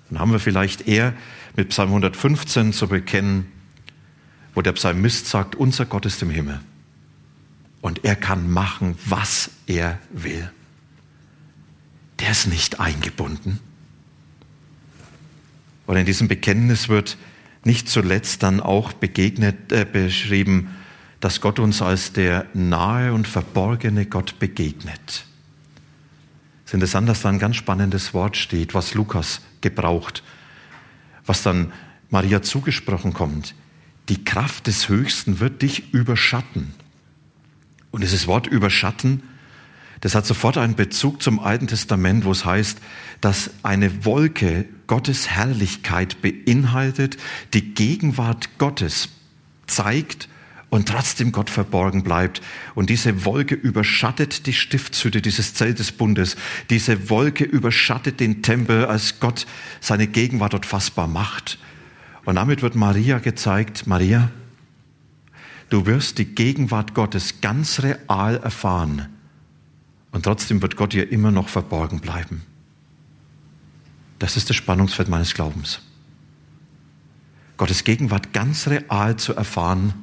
Dann 0.10 0.19
haben 0.19 0.31
wir 0.31 0.39
vielleicht 0.39 0.88
eher 0.88 1.13
mit 1.55 1.69
Psalm 1.69 1.89
115 1.89 2.74
zu 2.74 2.88
bekennen, 2.88 3.51
wo 4.55 4.62
der 4.62 4.74
Psalmist 4.74 5.27
sagt, 5.27 5.55
unser 5.55 5.86
Gott 5.86 6.05
ist 6.05 6.22
im 6.22 6.29
Himmel 6.29 6.60
und 7.83 8.05
er 8.05 8.15
kann 8.15 8.49
machen, 8.49 8.95
was 9.05 9.51
er 9.67 9.99
will. 10.09 10.49
Der 12.19 12.31
ist 12.31 12.47
nicht 12.47 12.79
eingebunden. 12.79 13.59
Und 15.85 15.97
in 15.97 16.05
diesem 16.05 16.29
Bekenntnis 16.29 16.87
wird 16.87 17.17
nicht 17.65 17.89
zuletzt 17.89 18.41
dann 18.41 18.61
auch 18.61 18.93
begegnet, 18.93 19.73
äh, 19.73 19.85
beschrieben, 19.85 20.69
dass 21.19 21.41
Gott 21.41 21.59
uns 21.59 21.81
als 21.81 22.13
der 22.13 22.45
nahe 22.53 23.13
und 23.13 23.27
verborgene 23.27 24.05
Gott 24.05 24.39
begegnet. 24.39 25.25
Es 26.63 26.69
ist 26.69 26.73
interessant, 26.75 27.09
dass 27.09 27.23
da 27.23 27.29
ein 27.29 27.39
ganz 27.39 27.57
spannendes 27.57 28.13
Wort 28.13 28.37
steht, 28.37 28.73
was 28.73 28.93
Lukas 28.93 29.41
gebraucht, 29.59 30.23
was 31.25 31.43
dann 31.43 31.73
Maria 32.09 32.41
zugesprochen 32.41 33.13
kommt. 33.13 33.55
Die 34.07 34.23
Kraft 34.23 34.67
des 34.67 34.87
Höchsten 34.87 35.41
wird 35.41 35.61
dich 35.61 35.93
überschatten. 35.93 36.73
Und 37.93 38.01
dieses 38.01 38.25
Wort 38.25 38.47
überschatten, 38.47 39.21
Das 40.01 40.15
hat 40.15 40.25
sofort 40.25 40.57
einen 40.57 40.75
Bezug 40.75 41.21
zum 41.21 41.39
Alten 41.39 41.67
Testament, 41.67 42.25
wo 42.25 42.31
es 42.31 42.43
heißt, 42.43 42.79
dass 43.21 43.51
eine 43.63 44.03
Wolke 44.03 44.65
Gottes 44.85 45.29
Herrlichkeit 45.29 46.21
beinhaltet, 46.21 47.15
die 47.53 47.73
Gegenwart 47.73 48.57
Gottes 48.57 49.07
zeigt 49.65 50.27
und 50.69 50.89
trotzdem 50.89 51.31
Gott 51.31 51.50
verborgen 51.50 52.03
bleibt. 52.03 52.41
Und 52.75 52.89
diese 52.89 53.23
Wolke 53.23 53.55
überschattet 53.55 54.45
die 54.45 54.51
Stiftshütte 54.51 55.21
dieses 55.21 55.53
Zelt 55.53 55.79
des 55.79 55.93
Bundes. 55.93 56.35
Diese 56.69 57.09
Wolke 57.09 57.45
überschattet 57.45 58.19
den 58.19 58.41
Tempel, 58.41 58.85
als 58.85 59.21
Gott 59.21 59.45
seine 59.79 60.07
Gegenwart 60.07 60.51
dort 60.51 60.65
fassbar 60.65 61.07
macht. 61.07 61.59
Und 62.25 62.35
damit 62.35 62.62
wird 62.62 62.75
Maria 62.75 63.19
gezeigt, 63.19 63.88
Maria, 63.88 64.31
du 65.73 65.87
wirst 65.87 66.19
die 66.19 66.25
Gegenwart 66.25 66.93
Gottes 66.93 67.41
ganz 67.41 67.81
real 67.81 68.37
erfahren. 68.37 69.07
Und 70.11 70.23
trotzdem 70.23 70.61
wird 70.61 70.75
Gott 70.75 70.93
dir 70.93 71.11
immer 71.11 71.31
noch 71.31 71.49
verborgen 71.49 71.99
bleiben. 71.99 72.43
Das 74.19 74.37
ist 74.37 74.51
das 74.51 74.55
Spannungsfeld 74.55 75.09
meines 75.09 75.33
Glaubens. 75.33 75.81
Gottes 77.57 77.83
Gegenwart 77.83 78.33
ganz 78.33 78.67
real 78.67 79.17
zu 79.17 79.33
erfahren 79.33 79.95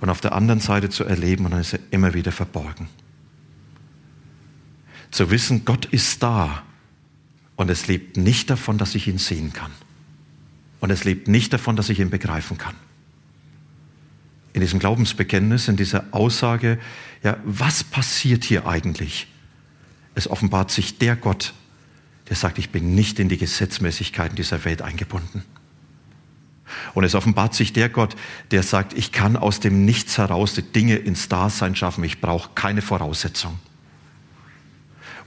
und 0.00 0.10
auf 0.10 0.20
der 0.20 0.32
anderen 0.32 0.60
Seite 0.60 0.90
zu 0.90 1.04
erleben 1.04 1.44
und 1.44 1.52
dann 1.52 1.60
ist 1.60 1.74
er 1.74 1.80
immer 1.92 2.12
wieder 2.12 2.32
verborgen. 2.32 2.88
Zu 5.12 5.30
wissen, 5.30 5.64
Gott 5.64 5.84
ist 5.84 6.24
da 6.24 6.64
und 7.54 7.70
es 7.70 7.86
lebt 7.86 8.16
nicht 8.16 8.50
davon, 8.50 8.78
dass 8.78 8.96
ich 8.96 9.06
ihn 9.06 9.18
sehen 9.18 9.52
kann. 9.52 9.70
Und 10.80 10.90
es 10.90 11.04
lebt 11.04 11.28
nicht 11.28 11.52
davon, 11.52 11.76
dass 11.76 11.88
ich 11.88 12.00
ihn 12.00 12.10
begreifen 12.10 12.58
kann. 12.58 12.74
In 14.58 14.60
diesem 14.60 14.80
Glaubensbekenntnis, 14.80 15.68
in 15.68 15.76
dieser 15.76 16.06
Aussage, 16.10 16.80
ja, 17.22 17.36
was 17.44 17.84
passiert 17.84 18.42
hier 18.42 18.66
eigentlich? 18.66 19.28
Es 20.16 20.28
offenbart 20.28 20.72
sich 20.72 20.98
der 20.98 21.14
Gott, 21.14 21.54
der 22.28 22.34
sagt, 22.34 22.58
ich 22.58 22.70
bin 22.70 22.92
nicht 22.92 23.20
in 23.20 23.28
die 23.28 23.38
Gesetzmäßigkeiten 23.38 24.34
dieser 24.34 24.64
Welt 24.64 24.82
eingebunden. 24.82 25.44
Und 26.92 27.04
es 27.04 27.14
offenbart 27.14 27.54
sich 27.54 27.72
der 27.72 27.88
Gott, 27.88 28.16
der 28.50 28.64
sagt, 28.64 28.94
ich 28.94 29.12
kann 29.12 29.36
aus 29.36 29.60
dem 29.60 29.84
Nichts 29.84 30.18
heraus 30.18 30.54
die 30.54 30.62
Dinge 30.62 30.96
ins 30.96 31.28
Dasein 31.28 31.76
schaffen, 31.76 32.02
ich 32.02 32.20
brauche 32.20 32.50
keine 32.56 32.82
Voraussetzung. 32.82 33.60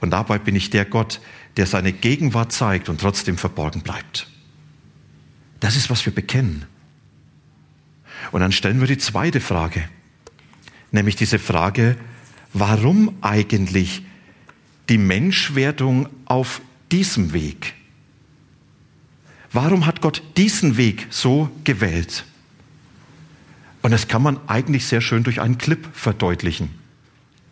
Und 0.01 0.09
dabei 0.09 0.39
bin 0.39 0.57
ich 0.57 0.71
der 0.71 0.83
Gott, 0.83 1.21
der 1.55 1.67
seine 1.67 1.93
Gegenwart 1.93 2.51
zeigt 2.51 2.89
und 2.89 2.99
trotzdem 2.99 3.37
verborgen 3.37 3.79
bleibt. 3.79 4.27
Das 5.61 5.77
ist, 5.77 5.89
was 5.89 6.05
wir 6.05 6.13
bekennen. 6.13 6.65
Und 8.31 8.41
dann 8.41 8.51
stellen 8.51 8.79
wir 8.79 8.87
die 8.87 8.97
zweite 8.97 9.41
Frage, 9.41 9.87
nämlich 10.91 11.15
diese 11.15 11.39
Frage, 11.39 11.97
warum 12.53 13.17
eigentlich 13.21 14.03
die 14.89 14.97
Menschwerdung 14.97 16.07
auf 16.25 16.61
diesem 16.91 17.33
Weg? 17.33 17.73
Warum 19.53 19.85
hat 19.85 20.01
Gott 20.01 20.21
diesen 20.37 20.77
Weg 20.77 21.07
so 21.09 21.49
gewählt? 21.63 22.25
Und 23.81 23.91
das 23.91 24.07
kann 24.07 24.21
man 24.21 24.39
eigentlich 24.47 24.85
sehr 24.85 25.01
schön 25.01 25.23
durch 25.23 25.41
einen 25.41 25.57
Clip 25.57 25.87
verdeutlichen. 25.93 26.69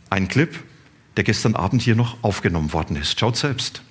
Ein 0.10 0.28
Clip, 0.28 0.64
der 1.18 1.24
gestern 1.24 1.56
Abend 1.56 1.82
hier 1.82 1.96
noch 1.96 2.24
aufgenommen 2.24 2.72
worden 2.72 2.96
ist. 2.96 3.20
Schaut 3.20 3.36
selbst. 3.36 3.82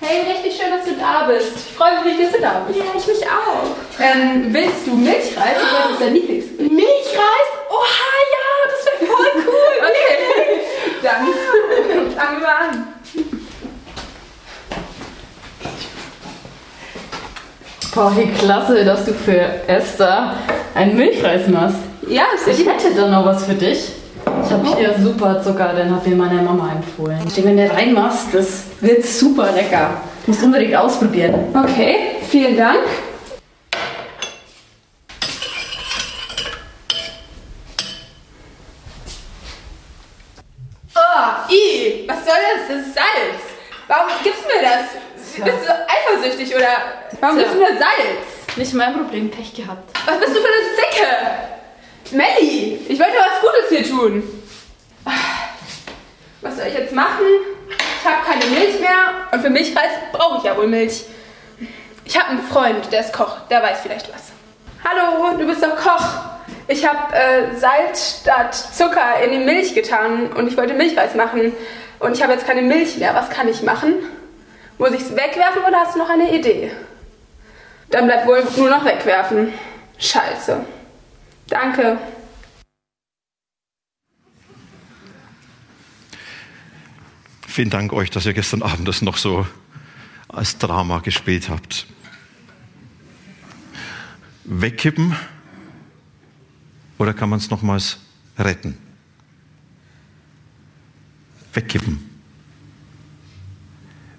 Hey, 0.00 0.20
richtig 0.30 0.54
schön, 0.58 0.70
dass 0.70 0.84
du 0.84 0.89
da 1.00 1.26
bist. 1.26 1.52
Ich 1.68 1.74
freue 1.76 2.04
mich, 2.04 2.18
dass 2.22 2.32
du 2.36 2.40
da 2.40 2.62
bist. 2.66 2.78
Ja, 2.78 2.84
ich 2.96 3.06
mich 3.06 3.22
auch. 3.26 3.66
Ähm, 4.00 4.46
willst 4.52 4.86
du 4.86 4.94
Milchreis? 4.94 5.56
Was 5.60 5.92
ist 5.92 6.00
dein 6.00 6.14
Lieblings? 6.14 6.44
Milchreis? 6.58 7.48
Oha, 7.70 8.12
ja, 8.36 8.46
das 8.70 8.86
wäre 8.86 9.12
voll 9.12 9.30
cool. 9.46 9.76
Okay, 9.90 11.02
dann 11.02 12.10
fangen 12.12 12.40
wir 12.40 12.48
an. 12.48 12.86
Boah, 17.94 18.12
wie 18.16 18.26
klasse, 18.30 18.84
dass 18.84 19.04
du 19.04 19.12
für 19.12 19.40
Esther 19.66 20.34
einen 20.74 20.96
Milchreis 20.96 21.48
machst. 21.48 21.76
Ja, 22.08 22.24
Ich 22.34 22.56
sicher. 22.56 22.72
hätte 22.72 22.94
da 22.94 23.08
noch 23.08 23.26
was 23.26 23.44
für 23.44 23.54
dich. 23.54 23.92
Ich 24.44 24.52
habe 24.52 24.76
hier 24.76 24.94
super 25.02 25.42
Zucker, 25.42 25.72
den 25.74 25.94
hat 25.94 26.06
mir 26.06 26.14
meine 26.16 26.42
Mama 26.42 26.70
empfohlen. 26.72 27.18
Den, 27.36 27.44
wenn 27.44 27.56
du 27.56 27.70
reinmachst, 27.70 28.26
das 28.32 28.62
wird 28.80 29.04
super 29.04 29.50
lecker. 29.52 29.90
Du 30.24 30.32
musst 30.32 30.42
unbedingt 30.42 30.76
ausprobieren. 30.76 31.34
Okay, 31.54 32.16
vielen 32.28 32.56
Dank. 32.56 32.80
Oh, 40.94 41.52
i, 41.52 42.04
was 42.06 42.24
soll 42.24 42.34
das? 42.34 42.68
Das 42.68 42.86
ist 42.86 42.94
Salz. 42.94 43.40
Warum 43.88 44.10
gibst 44.22 44.42
du 44.44 44.48
mir 44.48 44.62
das? 44.62 45.44
Bist 45.44 45.68
du 45.68 45.88
eifersüchtig 45.88 46.54
oder 46.54 46.68
warum 47.20 47.38
gibst 47.38 47.54
du 47.54 47.58
mir 47.58 47.78
Salz? 47.78 48.56
Nicht 48.56 48.74
mein 48.74 48.92
Problem, 48.94 49.30
Pech 49.30 49.54
gehabt. 49.54 49.90
Was 50.06 50.18
bist 50.18 50.36
du 50.36 50.40
für 50.40 50.48
eine 50.48 50.76
Zicke? 50.76 52.16
Melli, 52.16 52.80
ich 52.88 52.98
wollte 52.98 53.14
was 53.16 53.40
Gutes 53.40 53.68
hier 53.70 53.88
tun. 53.88 54.22
Was 56.42 56.56
soll 56.56 56.66
ich 56.66 56.74
jetzt 56.74 56.92
machen? 56.92 57.24
Ich 58.00 58.06
habe 58.06 58.24
keine 58.24 58.46
Milch 58.46 58.80
mehr 58.80 59.28
und 59.30 59.42
für 59.42 59.50
Milchreis 59.50 59.90
brauche 60.10 60.38
ich 60.38 60.44
ja 60.44 60.56
wohl 60.56 60.66
Milch. 60.66 61.04
Ich 62.06 62.18
habe 62.18 62.30
einen 62.30 62.42
Freund, 62.42 62.90
der 62.90 63.00
ist 63.00 63.12
Koch, 63.12 63.40
der 63.50 63.62
weiß 63.62 63.80
vielleicht 63.82 64.08
was. 64.12 64.32
Hallo, 64.82 65.36
du 65.36 65.46
bist 65.46 65.62
doch 65.62 65.76
Koch. 65.76 66.06
Ich 66.66 66.86
habe 66.88 67.14
äh, 67.14 67.54
Salz 67.56 68.20
statt 68.22 68.54
Zucker 68.54 69.20
in 69.22 69.32
die 69.32 69.44
Milch 69.44 69.74
getan 69.74 70.32
und 70.32 70.48
ich 70.48 70.56
wollte 70.56 70.72
Milchreis 70.72 71.14
machen. 71.14 71.52
Und 71.98 72.16
ich 72.16 72.22
habe 72.22 72.32
jetzt 72.32 72.46
keine 72.46 72.62
Milch 72.62 72.96
mehr. 72.96 73.14
Was 73.14 73.28
kann 73.28 73.48
ich 73.48 73.62
machen? 73.62 73.96
Muss 74.78 74.92
ich 74.92 75.02
es 75.02 75.14
wegwerfen 75.14 75.62
oder 75.68 75.80
hast 75.80 75.94
du 75.94 75.98
noch 75.98 76.08
eine 76.08 76.34
Idee? 76.34 76.72
Dann 77.90 78.06
bleibt 78.06 78.26
wohl 78.26 78.42
nur 78.56 78.70
noch 78.70 78.84
wegwerfen. 78.86 79.52
Scheiße. 79.98 80.64
Danke. 81.48 81.98
Vielen 87.50 87.68
Dank 87.68 87.92
euch, 87.92 88.10
dass 88.10 88.26
ihr 88.26 88.32
gestern 88.32 88.62
Abend 88.62 88.86
das 88.86 89.02
noch 89.02 89.16
so 89.16 89.44
als 90.28 90.58
Drama 90.58 91.00
gespielt 91.00 91.48
habt. 91.48 91.88
Wegkippen 94.44 95.16
oder 96.96 97.12
kann 97.12 97.28
man 97.28 97.40
es 97.40 97.50
nochmals 97.50 97.98
retten? 98.38 98.78
Wegkippen. 101.52 102.08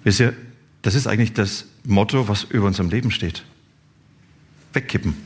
Wisst 0.04 0.20
ihr, 0.20 0.36
das 0.82 0.94
ist 0.94 1.06
eigentlich 1.06 1.32
das 1.32 1.64
Motto, 1.84 2.28
was 2.28 2.44
über 2.44 2.66
unserem 2.66 2.90
Leben 2.90 3.10
steht. 3.10 3.46
Wegkippen. 4.74 5.16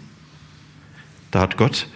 Da 1.32 1.40
hat 1.40 1.56
Gott 1.56 1.88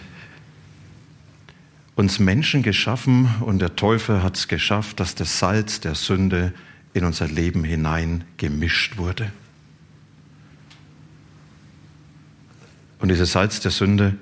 uns 2.01 2.19
Menschen 2.19 2.63
geschaffen 2.63 3.29
und 3.41 3.59
der 3.59 3.77
Teufel 3.77 4.23
hat 4.23 4.35
es 4.35 4.49
geschafft, 4.49 5.01
dass 5.01 5.15
das 5.15 5.39
Salz 5.39 5.81
der 5.81 5.95
Sünde 5.95 6.55
in 6.95 7.05
unser 7.05 7.29
Leben 7.29 7.63
hinein 7.63 8.25
gemischt 8.39 8.97
wurde. 8.97 9.31
Und 13.01 13.11
dieses 13.11 13.33
Salz 13.33 13.61
der 13.61 13.71
Sünde, 13.71 14.17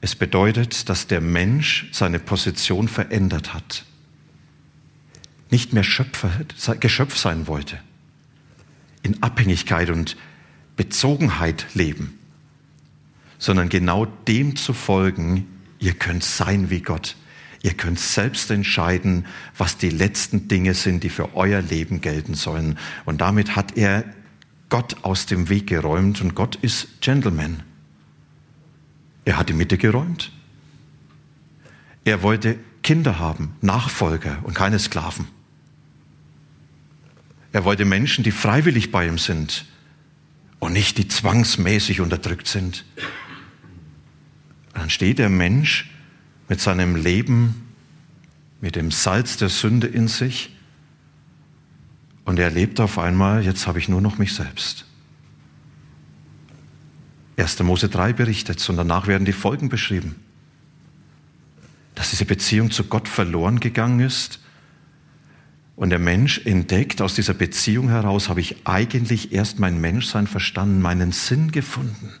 es 0.00 0.14
bedeutet, 0.14 0.88
dass 0.88 1.08
der 1.08 1.20
Mensch 1.20 1.88
seine 1.90 2.20
Position 2.20 2.86
verändert 2.86 3.52
hat. 3.52 3.84
Nicht 5.50 5.72
mehr 5.72 5.82
Schöpfer, 5.82 6.30
Geschöpf 6.78 7.16
sein 7.16 7.48
wollte. 7.48 7.80
In 9.02 9.24
Abhängigkeit 9.24 9.90
und 9.90 10.16
Bezogenheit 10.76 11.66
leben. 11.74 12.16
Sondern 13.38 13.70
genau 13.70 14.06
dem 14.06 14.54
zu 14.54 14.72
folgen, 14.72 15.48
ihr 15.78 15.94
könnt 15.94 16.24
sein 16.24 16.70
wie 16.70 16.80
Gott. 16.80 17.16
Ihr 17.62 17.74
könnt 17.74 17.98
selbst 17.98 18.50
entscheiden, 18.50 19.26
was 19.56 19.76
die 19.76 19.90
letzten 19.90 20.48
Dinge 20.48 20.74
sind, 20.74 21.02
die 21.02 21.08
für 21.08 21.34
euer 21.34 21.62
Leben 21.62 22.00
gelten 22.00 22.34
sollen. 22.34 22.78
Und 23.04 23.20
damit 23.20 23.56
hat 23.56 23.76
er 23.76 24.04
Gott 24.68 24.96
aus 25.02 25.26
dem 25.26 25.48
Weg 25.48 25.66
geräumt 25.66 26.20
und 26.20 26.34
Gott 26.34 26.56
ist 26.56 27.00
Gentleman. 27.00 27.62
Er 29.24 29.38
hat 29.38 29.48
die 29.48 29.54
Mitte 29.54 29.78
geräumt. 29.78 30.32
Er 32.04 32.22
wollte 32.22 32.58
Kinder 32.82 33.18
haben, 33.18 33.56
Nachfolger 33.60 34.38
und 34.44 34.54
keine 34.54 34.78
Sklaven. 34.78 35.26
Er 37.52 37.64
wollte 37.64 37.84
Menschen, 37.84 38.22
die 38.22 38.30
freiwillig 38.30 38.92
bei 38.92 39.06
ihm 39.06 39.18
sind 39.18 39.64
und 40.60 40.72
nicht 40.72 40.98
die 40.98 41.08
zwangsmäßig 41.08 42.00
unterdrückt 42.00 42.46
sind. 42.46 42.84
Dann 44.76 44.90
steht 44.90 45.18
der 45.18 45.30
Mensch 45.30 45.90
mit 46.48 46.60
seinem 46.60 46.96
Leben, 46.96 47.62
mit 48.60 48.76
dem 48.76 48.90
Salz 48.90 49.38
der 49.38 49.48
Sünde 49.48 49.86
in 49.86 50.06
sich 50.06 50.54
und 52.24 52.38
er 52.38 52.46
erlebt 52.46 52.78
auf 52.80 52.98
einmal, 52.98 53.42
jetzt 53.42 53.66
habe 53.66 53.78
ich 53.78 53.88
nur 53.88 54.00
noch 54.00 54.18
mich 54.18 54.34
selbst. 54.34 54.84
1. 57.38 57.62
Mose 57.62 57.88
3 57.88 58.12
berichtet 58.12 58.68
und 58.68 58.76
danach 58.76 59.06
werden 59.06 59.24
die 59.24 59.32
Folgen 59.32 59.68
beschrieben. 59.68 60.16
dass 61.94 62.10
diese 62.10 62.26
Beziehung 62.26 62.70
zu 62.70 62.84
Gott 62.84 63.08
verloren 63.08 63.58
gegangen 63.58 64.00
ist. 64.00 64.40
Und 65.76 65.88
der 65.88 65.98
Mensch 65.98 66.44
entdeckt, 66.44 67.00
aus 67.00 67.14
dieser 67.14 67.32
Beziehung 67.32 67.88
heraus 67.88 68.28
habe 68.28 68.40
ich 68.40 68.66
eigentlich 68.66 69.32
erst 69.32 69.58
mein 69.58 69.80
Menschsein 69.80 70.26
verstanden, 70.26 70.82
meinen 70.82 71.12
Sinn 71.12 71.52
gefunden. 71.52 72.12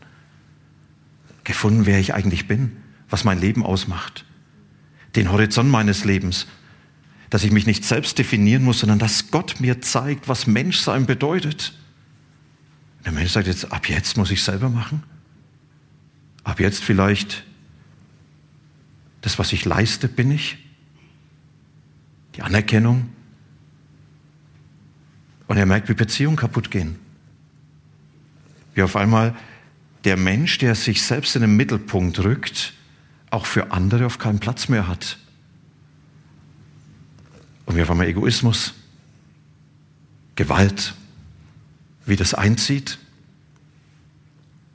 Gefunden, 1.46 1.86
wer 1.86 1.98
ich 2.00 2.12
eigentlich 2.12 2.48
bin, 2.48 2.76
was 3.08 3.24
mein 3.24 3.40
Leben 3.40 3.64
ausmacht. 3.64 4.24
Den 5.14 5.30
Horizont 5.30 5.70
meines 5.70 6.04
Lebens. 6.04 6.46
Dass 7.30 7.44
ich 7.44 7.52
mich 7.52 7.66
nicht 7.66 7.84
selbst 7.84 8.18
definieren 8.18 8.64
muss, 8.64 8.80
sondern 8.80 8.98
dass 8.98 9.30
Gott 9.30 9.60
mir 9.60 9.80
zeigt, 9.80 10.28
was 10.28 10.46
Menschsein 10.46 11.06
bedeutet. 11.06 11.72
Der 13.04 13.12
Mensch 13.12 13.30
sagt 13.30 13.46
jetzt, 13.46 13.72
ab 13.72 13.88
jetzt 13.88 14.16
muss 14.16 14.32
ich 14.32 14.42
selber 14.42 14.68
machen. 14.68 15.04
Ab 16.42 16.58
jetzt 16.60 16.82
vielleicht 16.82 17.44
das, 19.20 19.38
was 19.38 19.52
ich 19.52 19.64
leiste, 19.64 20.08
bin 20.08 20.32
ich. 20.32 20.58
Die 22.34 22.42
Anerkennung. 22.42 23.08
Und 25.46 25.58
er 25.58 25.66
merkt, 25.66 25.88
wie 25.88 25.94
Beziehungen 25.94 26.36
kaputt 26.36 26.72
gehen. 26.72 26.96
Wie 28.74 28.82
auf 28.82 28.96
einmal 28.96 29.34
der 30.06 30.16
Mensch, 30.16 30.58
der 30.58 30.76
sich 30.76 31.02
selbst 31.02 31.34
in 31.34 31.42
den 31.42 31.56
Mittelpunkt 31.56 32.20
rückt, 32.20 32.72
auch 33.30 33.44
für 33.44 33.72
andere 33.72 34.06
auf 34.06 34.18
keinen 34.18 34.38
Platz 34.38 34.68
mehr 34.68 34.86
hat. 34.86 35.18
Und 37.66 37.78
auf 37.80 37.90
einmal 37.90 38.06
Egoismus, 38.06 38.72
Gewalt, 40.36 40.94
wie 42.06 42.14
das 42.14 42.34
einzieht. 42.34 42.98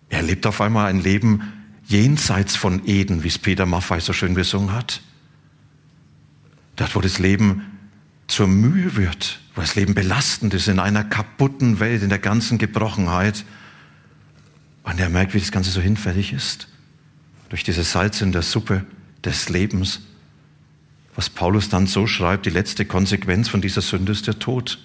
Er 0.10 0.22
lebt 0.22 0.46
auf 0.46 0.60
einmal 0.60 0.88
ein 0.88 1.00
Leben, 1.00 1.54
jenseits 1.86 2.58
von 2.58 2.86
Eden, 2.86 3.24
wie 3.24 3.30
es 3.30 3.40
Peter 3.40 3.66
Maffei 3.66 4.02
so 4.02 4.12
schön 4.12 4.36
gesungen 4.36 4.74
hat. 4.74 5.02
Dort, 6.76 6.94
wo 6.94 7.00
das 7.00 7.20
Leben 7.20 7.78
zur 8.28 8.48
Mühe 8.48 8.98
wird, 8.98 9.40
wo 9.56 9.62
das 9.62 9.76
Leben 9.76 9.94
belastend 9.94 10.54
ist, 10.54 10.68
in 10.68 10.80
einer 10.80 11.06
kaputten 11.06 11.80
Welt, 11.80 12.04
in 12.04 12.10
der 12.10 12.20
ganzen 12.20 12.58
Gebrochenheit. 12.58 13.46
Und 14.84 15.00
er 15.00 15.10
merkt, 15.10 15.34
wie 15.34 15.40
das 15.40 15.52
Ganze 15.52 15.72
so 15.72 15.82
hinfällig 15.82 16.34
ist. 16.34 16.68
Durch 17.50 17.64
dieses 17.64 17.92
Salz 17.92 18.22
in 18.22 18.32
der 18.32 18.42
Suppe 18.42 18.86
des 19.24 19.50
Lebens. 19.50 20.02
Was 21.16 21.30
Paulus 21.30 21.70
dann 21.70 21.88
so 21.88 22.08
schreibt, 22.08 22.46
die 22.46 22.52
letzte 22.52 22.86
Konsequenz 22.86 23.50
von 23.50 23.62
dieser 23.62 23.82
Sünde 23.82 24.12
ist 24.12 24.28
der 24.28 24.40
Tod. 24.40 24.80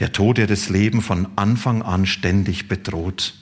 Der 0.00 0.12
Tod, 0.12 0.38
der 0.38 0.46
das 0.46 0.68
Leben 0.68 1.00
von 1.00 1.28
Anfang 1.36 1.82
an 1.82 2.06
ständig 2.06 2.68
bedroht 2.68 3.34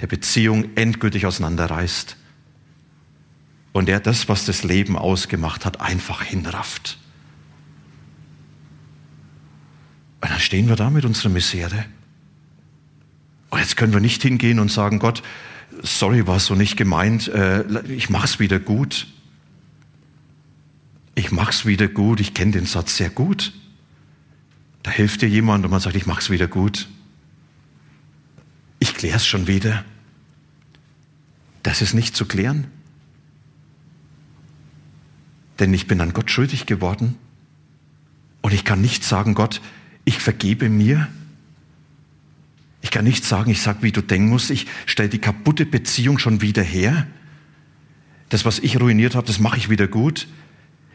der 0.00 0.06
Beziehung 0.06 0.76
endgültig 0.76 1.26
auseinanderreißt 1.26 2.16
und 3.72 3.86
der 3.86 4.00
das, 4.00 4.28
was 4.28 4.46
das 4.46 4.64
Leben 4.64 4.96
ausgemacht 4.96 5.64
hat, 5.64 5.80
einfach 5.80 6.22
hinrafft. 6.22 6.98
Und 10.22 10.30
dann 10.30 10.40
stehen 10.40 10.68
wir 10.68 10.76
da 10.76 10.90
mit 10.90 11.04
unserer 11.04 11.28
Misere. 11.28 11.84
Jetzt 13.60 13.76
können 13.76 13.92
wir 13.92 14.00
nicht 14.00 14.22
hingehen 14.22 14.58
und 14.58 14.72
sagen, 14.72 14.98
Gott, 14.98 15.22
sorry, 15.82 16.26
war 16.26 16.40
so 16.40 16.56
nicht 16.56 16.76
gemeint, 16.76 17.28
äh, 17.28 17.64
ich 17.84 18.10
mach's 18.10 18.40
wieder 18.40 18.58
gut. 18.58 19.06
Ich 21.14 21.30
mach's 21.30 21.64
wieder 21.64 21.86
gut, 21.86 22.18
ich 22.18 22.34
kenne 22.34 22.52
den 22.52 22.66
Satz 22.66 22.96
sehr 22.96 23.10
gut. 23.10 23.52
Da 24.82 24.90
hilft 24.90 25.22
dir 25.22 25.28
jemand 25.28 25.64
und 25.64 25.70
man 25.70 25.80
sagt, 25.80 25.94
ich 25.94 26.06
mach's 26.06 26.30
wieder 26.30 26.48
gut 26.48 26.88
ich 28.80 28.94
kläre 28.94 29.16
es 29.16 29.26
schon 29.26 29.46
wieder. 29.46 29.84
Das 31.62 31.82
ist 31.82 31.94
nicht 31.94 32.16
zu 32.16 32.24
klären. 32.24 32.66
Denn 35.60 35.72
ich 35.74 35.86
bin 35.86 36.00
an 36.00 36.14
Gott 36.14 36.30
schuldig 36.30 36.66
geworden. 36.66 37.16
Und 38.40 38.54
ich 38.54 38.64
kann 38.64 38.80
nicht 38.80 39.04
sagen, 39.04 39.34
Gott, 39.34 39.60
ich 40.06 40.18
vergebe 40.18 40.70
mir. 40.70 41.06
Ich 42.82 42.90
kann 42.90 43.04
nicht 43.04 43.24
sagen, 43.24 43.50
ich 43.50 43.60
sage, 43.60 43.82
wie 43.82 43.92
du 43.92 44.00
denken 44.00 44.28
musst, 44.28 44.50
ich 44.50 44.66
stelle 44.86 45.08
die 45.08 45.18
kaputte 45.18 45.66
Beziehung 45.66 46.18
schon 46.18 46.40
wieder 46.40 46.62
her. 46.62 47.06
Das, 48.30 48.44
was 48.44 48.58
ich 48.58 48.80
ruiniert 48.80 49.14
habe, 49.14 49.26
das 49.26 49.38
mache 49.38 49.58
ich 49.58 49.68
wieder 49.68 49.86
gut. 49.86 50.28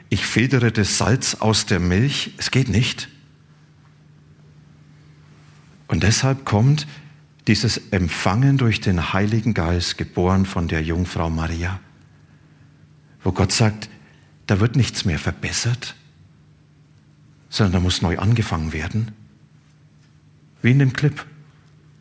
Ich 0.09 0.25
filtere 0.25 0.71
das 0.71 0.97
Salz 0.97 1.35
aus 1.35 1.65
der 1.65 1.79
Milch. 1.79 2.31
Es 2.37 2.51
geht 2.51 2.69
nicht. 2.69 3.09
Und 5.87 6.03
deshalb 6.03 6.45
kommt 6.45 6.87
dieses 7.47 7.77
Empfangen 7.91 8.57
durch 8.57 8.81
den 8.81 9.13
Heiligen 9.13 9.53
Geist, 9.53 9.97
geboren 9.97 10.45
von 10.45 10.67
der 10.67 10.81
Jungfrau 10.81 11.29
Maria, 11.29 11.79
wo 13.23 13.31
Gott 13.31 13.51
sagt, 13.51 13.89
da 14.47 14.59
wird 14.59 14.75
nichts 14.75 15.05
mehr 15.05 15.19
verbessert, 15.19 15.95
sondern 17.49 17.73
da 17.73 17.79
muss 17.79 18.01
neu 18.01 18.17
angefangen 18.17 18.73
werden. 18.73 19.11
Wie 20.61 20.71
in 20.71 20.79
dem 20.79 20.93
Clip. 20.93 21.25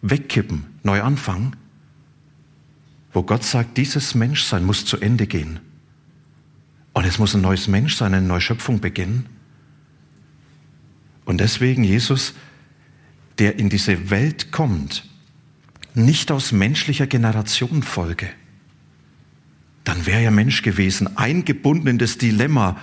Wegkippen, 0.04 0.66
neu 0.82 1.02
anfangen. 1.02 1.56
Wo 3.12 3.22
Gott 3.22 3.42
sagt, 3.42 3.78
dieses 3.78 4.14
Menschsein 4.14 4.64
muss 4.64 4.84
zu 4.84 4.98
Ende 4.98 5.26
gehen. 5.26 5.60
Und 6.92 7.06
es 7.06 7.18
muss 7.18 7.34
ein 7.34 7.40
neues 7.40 7.68
Menschsein, 7.68 8.12
eine 8.12 8.26
neue 8.26 8.42
Schöpfung 8.42 8.80
beginnen. 8.80 9.26
Und 11.24 11.38
deswegen 11.38 11.84
Jesus, 11.84 12.34
der 13.38 13.58
in 13.58 13.70
diese 13.70 14.10
Welt 14.10 14.52
kommt, 14.52 15.04
nicht 15.94 16.30
aus 16.30 16.52
menschlicher 16.52 17.06
Generation 17.06 17.82
folge, 17.82 18.28
dann 19.84 20.04
wäre 20.06 20.22
er 20.22 20.30
Mensch 20.30 20.60
gewesen, 20.62 21.16
eingebunden 21.16 21.88
in 21.88 21.98
das 21.98 22.18
Dilemma 22.18 22.78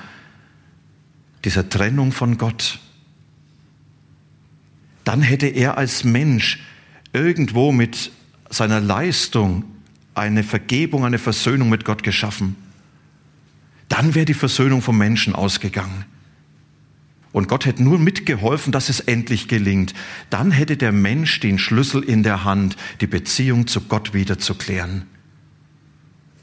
dieser 1.45 1.69
Trennung 1.69 2.11
von 2.11 2.37
Gott. 2.37 2.79
Dann 5.03 5.21
hätte 5.21 5.47
er 5.47 5.77
als 5.77 6.03
Mensch 6.03 6.59
irgendwo 7.13 7.71
mit 7.71 8.11
seiner 8.49 8.79
Leistung 8.79 9.63
eine 10.13 10.43
Vergebung, 10.43 11.05
eine 11.05 11.19
Versöhnung 11.19 11.69
mit 11.69 11.85
Gott 11.85 12.03
geschaffen. 12.03 12.55
Dann 13.89 14.15
wäre 14.15 14.25
die 14.25 14.33
Versöhnung 14.33 14.81
vom 14.81 14.97
Menschen 14.97 15.35
ausgegangen. 15.35 16.05
Und 17.31 17.47
Gott 17.47 17.65
hätte 17.65 17.83
nur 17.83 17.97
mitgeholfen, 17.97 18.71
dass 18.71 18.89
es 18.89 18.99
endlich 18.99 19.47
gelingt. 19.47 19.93
Dann 20.29 20.51
hätte 20.51 20.75
der 20.75 20.91
Mensch 20.91 21.39
den 21.39 21.59
Schlüssel 21.59 22.03
in 22.03 22.23
der 22.23 22.43
Hand, 22.43 22.75
die 22.99 23.07
Beziehung 23.07 23.67
zu 23.67 23.81
Gott 23.81 24.13
wieder 24.13 24.37
zu 24.37 24.55
klären. 24.55 25.03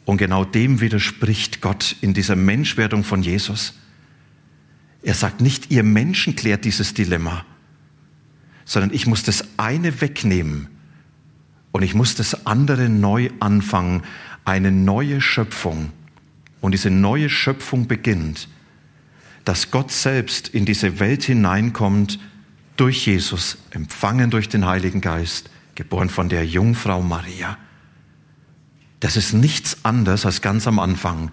Und 0.07 0.17
genau 0.17 0.45
dem 0.45 0.81
widerspricht 0.81 1.61
Gott 1.61 1.97
in 2.01 2.15
dieser 2.15 2.37
Menschwerdung 2.37 3.05
von 3.05 3.23
Jesus. 3.23 3.75
Er 5.03 5.13
sagt 5.15 5.43
nicht, 5.43 5.71
ihr 5.71 5.83
Menschen 5.83 6.35
klärt 6.35 6.65
dieses 6.65 6.95
Dilemma, 6.95 7.45
sondern 8.69 8.95
ich 8.95 9.09
muss 9.09 9.25
das 9.25 9.43
eine 9.57 10.01
wegnehmen 10.01 10.69
und 11.73 11.83
ich 11.83 11.95
muss 11.95 12.15
das 12.15 12.47
andere 12.47 12.89
neu 12.89 13.31
anfangen, 13.41 14.05
eine 14.45 14.71
neue 14.71 15.21
Schöpfung. 15.21 15.91
Und 16.61 16.73
diese 16.73 16.91
neue 16.91 17.29
Schöpfung 17.29 17.89
beginnt 17.89 18.49
dass 19.49 19.71
Gott 19.71 19.91
selbst 19.91 20.49
in 20.49 20.67
diese 20.67 21.01
Welt 21.01 21.25
hineinkommt 21.25 22.19
durch 22.77 23.07
Jesus, 23.07 23.57
empfangen 23.71 24.31
durch 24.31 24.51
den 24.51 24.67
Heiligen 24.67 25.01
Geist, 25.01 25.49
geboren 25.75 26.11
von 26.11 26.29
der 26.29 26.45
Jungfrau 26.45 27.01
Maria. 27.01 27.57
Das 29.01 29.17
ist 29.17 29.33
nichts 29.33 29.87
anderes 29.87 30.27
als 30.27 30.43
ganz 30.43 30.67
am 30.67 30.79
Anfang. 30.79 31.33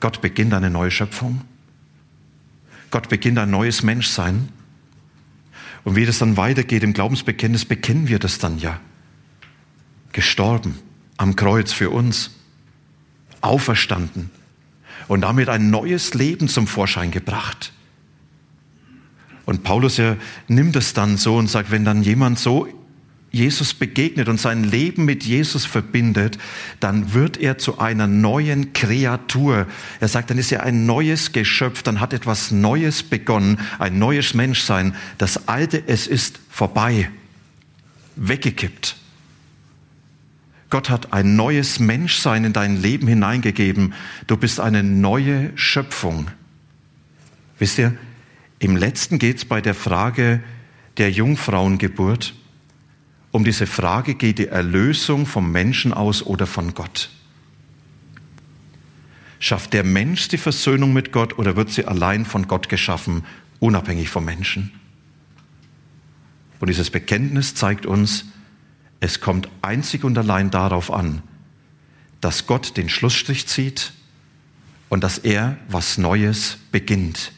Gott 0.00 0.22
beginnt 0.22 0.54
eine 0.54 0.70
neue 0.70 0.90
Schöpfung. 0.90 1.42
Gott 2.90 3.10
beginnt 3.10 3.38
ein 3.38 3.50
neues 3.50 3.82
Menschsein. 3.82 4.48
Und 5.86 5.94
wie 5.94 6.04
das 6.04 6.18
dann 6.18 6.36
weitergeht 6.36 6.82
im 6.82 6.94
Glaubensbekenntnis, 6.94 7.64
bekennen 7.64 8.08
wir 8.08 8.18
das 8.18 8.40
dann 8.40 8.58
ja. 8.58 8.80
Gestorben 10.10 10.76
am 11.16 11.36
Kreuz 11.36 11.70
für 11.70 11.90
uns, 11.90 12.32
auferstanden, 13.40 14.30
und 15.06 15.20
damit 15.20 15.48
ein 15.48 15.70
neues 15.70 16.12
Leben 16.14 16.48
zum 16.48 16.66
Vorschein 16.66 17.12
gebracht. 17.12 17.72
Und 19.44 19.62
Paulus 19.62 19.96
er 20.00 20.16
nimmt 20.48 20.74
es 20.74 20.92
dann 20.92 21.16
so 21.16 21.36
und 21.36 21.46
sagt, 21.46 21.70
wenn 21.70 21.84
dann 21.84 22.02
jemand 22.02 22.40
so 22.40 22.66
Jesus 23.36 23.74
begegnet 23.74 24.28
und 24.28 24.40
sein 24.40 24.64
Leben 24.64 25.04
mit 25.04 25.24
Jesus 25.24 25.64
verbindet, 25.64 26.38
dann 26.80 27.12
wird 27.12 27.36
er 27.36 27.58
zu 27.58 27.78
einer 27.78 28.06
neuen 28.06 28.72
Kreatur. 28.72 29.66
Er 30.00 30.08
sagt, 30.08 30.30
dann 30.30 30.38
ist 30.38 30.50
er 30.50 30.62
ein 30.62 30.86
neues 30.86 31.32
Geschöpf, 31.32 31.82
dann 31.82 32.00
hat 32.00 32.12
etwas 32.12 32.50
Neues 32.50 33.02
begonnen, 33.02 33.60
ein 33.78 33.98
neues 33.98 34.34
Menschsein. 34.34 34.94
Das 35.18 35.48
Alte, 35.48 35.82
es 35.86 36.06
ist 36.06 36.40
vorbei, 36.50 37.10
weggekippt. 38.16 38.96
Gott 40.70 40.90
hat 40.90 41.12
ein 41.12 41.36
neues 41.36 41.78
Menschsein 41.78 42.44
in 42.44 42.52
dein 42.52 42.80
Leben 42.80 43.06
hineingegeben. 43.06 43.94
Du 44.26 44.36
bist 44.36 44.58
eine 44.58 44.82
neue 44.82 45.52
Schöpfung. 45.54 46.28
Wisst 47.58 47.78
ihr, 47.78 47.96
im 48.58 48.76
letzten 48.76 49.18
geht 49.18 49.36
es 49.36 49.44
bei 49.44 49.60
der 49.60 49.74
Frage 49.74 50.42
der 50.96 51.10
Jungfrauengeburt 51.10 52.34
um 53.36 53.44
diese 53.44 53.66
Frage, 53.66 54.14
geht 54.14 54.38
die 54.38 54.48
Erlösung 54.48 55.26
vom 55.26 55.52
Menschen 55.52 55.92
aus 55.92 56.24
oder 56.24 56.46
von 56.46 56.72
Gott? 56.72 57.10
Schafft 59.38 59.74
der 59.74 59.84
Mensch 59.84 60.28
die 60.28 60.38
Versöhnung 60.38 60.94
mit 60.94 61.12
Gott 61.12 61.38
oder 61.38 61.54
wird 61.54 61.70
sie 61.70 61.84
allein 61.84 62.24
von 62.24 62.48
Gott 62.48 62.70
geschaffen, 62.70 63.24
unabhängig 63.60 64.08
vom 64.08 64.24
Menschen? 64.24 64.72
Und 66.60 66.68
dieses 66.68 66.88
Bekenntnis 66.88 67.54
zeigt 67.54 67.84
uns, 67.84 68.24
es 69.00 69.20
kommt 69.20 69.50
einzig 69.60 70.02
und 70.02 70.16
allein 70.16 70.50
darauf 70.50 70.90
an, 70.90 71.22
dass 72.22 72.46
Gott 72.46 72.78
den 72.78 72.88
Schlussstrich 72.88 73.46
zieht 73.46 73.92
und 74.88 75.04
dass 75.04 75.18
er 75.18 75.58
was 75.68 75.98
Neues 75.98 76.56
beginnt. 76.72 77.32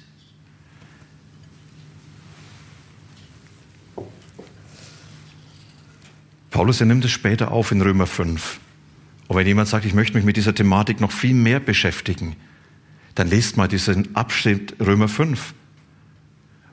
Paulus 6.59 6.81
er 6.81 6.87
nimmt 6.87 7.05
es 7.05 7.13
später 7.13 7.53
auf 7.53 7.71
in 7.71 7.81
Römer 7.81 8.09
5. 8.09 8.59
Und 9.29 9.37
wenn 9.37 9.47
jemand 9.47 9.69
sagt, 9.69 9.85
ich 9.85 9.95
möchte 9.95 10.17
mich 10.17 10.25
mit 10.25 10.37
dieser 10.37 10.57
Thematik 10.57 11.01
noch 11.01 11.13
viel 11.13 11.33
mehr 11.33 11.61
beschäftigen, 11.61 12.35
dann 13.15 13.29
lest 13.29 13.57
mal 13.57 13.69
diesen 13.69 14.17
Abschnitt 14.17 14.75
Römer 14.81 15.07
5, 15.07 15.55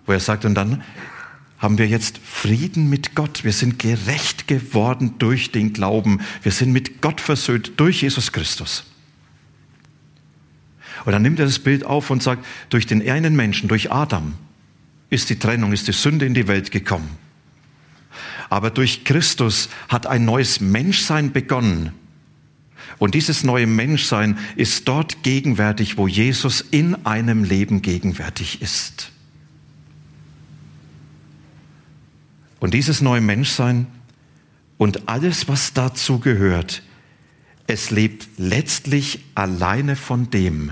wo 0.07 0.11
er 0.11 0.19
sagt, 0.19 0.43
und 0.43 0.55
dann 0.55 0.81
haben 1.59 1.77
wir 1.77 1.87
jetzt 1.87 2.17
Frieden 2.17 2.89
mit 2.89 3.13
Gott. 3.13 3.43
Wir 3.43 3.51
sind 3.51 3.77
gerecht 3.77 4.47
geworden 4.47 5.19
durch 5.19 5.51
den 5.51 5.71
Glauben. 5.71 6.19
Wir 6.41 6.51
sind 6.51 6.71
mit 6.71 7.03
Gott 7.03 7.21
versöhnt 7.21 7.73
durch 7.77 8.01
Jesus 8.01 8.31
Christus. 8.31 8.85
Und 11.05 11.11
dann 11.11 11.21
nimmt 11.21 11.37
er 11.37 11.45
das 11.45 11.59
Bild 11.59 11.85
auf 11.85 12.09
und 12.09 12.23
sagt, 12.23 12.43
durch 12.71 12.87
den 12.87 13.07
einen 13.07 13.35
Menschen, 13.35 13.69
durch 13.69 13.91
Adam, 13.91 14.33
ist 15.11 15.29
die 15.29 15.37
Trennung, 15.37 15.73
ist 15.73 15.87
die 15.87 15.91
Sünde 15.91 16.25
in 16.25 16.33
die 16.33 16.47
Welt 16.47 16.71
gekommen. 16.71 17.23
Aber 18.49 18.69
durch 18.69 19.03
Christus 19.03 19.69
hat 19.89 20.07
ein 20.07 20.25
neues 20.25 20.59
Menschsein 20.61 21.31
begonnen. 21.31 21.91
Und 22.97 23.15
dieses 23.15 23.43
neue 23.43 23.67
Menschsein 23.67 24.37
ist 24.55 24.87
dort 24.87 25.23
gegenwärtig, 25.23 25.97
wo 25.97 26.07
Jesus 26.07 26.61
in 26.61 27.05
einem 27.05 27.43
Leben 27.43 27.81
gegenwärtig 27.81 28.61
ist. 28.61 29.11
Und 32.59 32.73
dieses 32.73 33.01
neue 33.01 33.21
Menschsein 33.21 33.87
und 34.77 35.07
alles, 35.09 35.47
was 35.47 35.73
dazu 35.73 36.19
gehört, 36.19 36.83
es 37.67 37.91
lebt 37.91 38.27
letztlich 38.37 39.19
alleine 39.33 39.95
von 39.95 40.29
dem, 40.29 40.71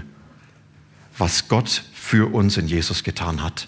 was 1.17 1.47
Gott 1.47 1.83
für 1.93 2.33
uns 2.33 2.57
in 2.57 2.67
Jesus 2.67 3.03
getan 3.03 3.43
hat. 3.43 3.67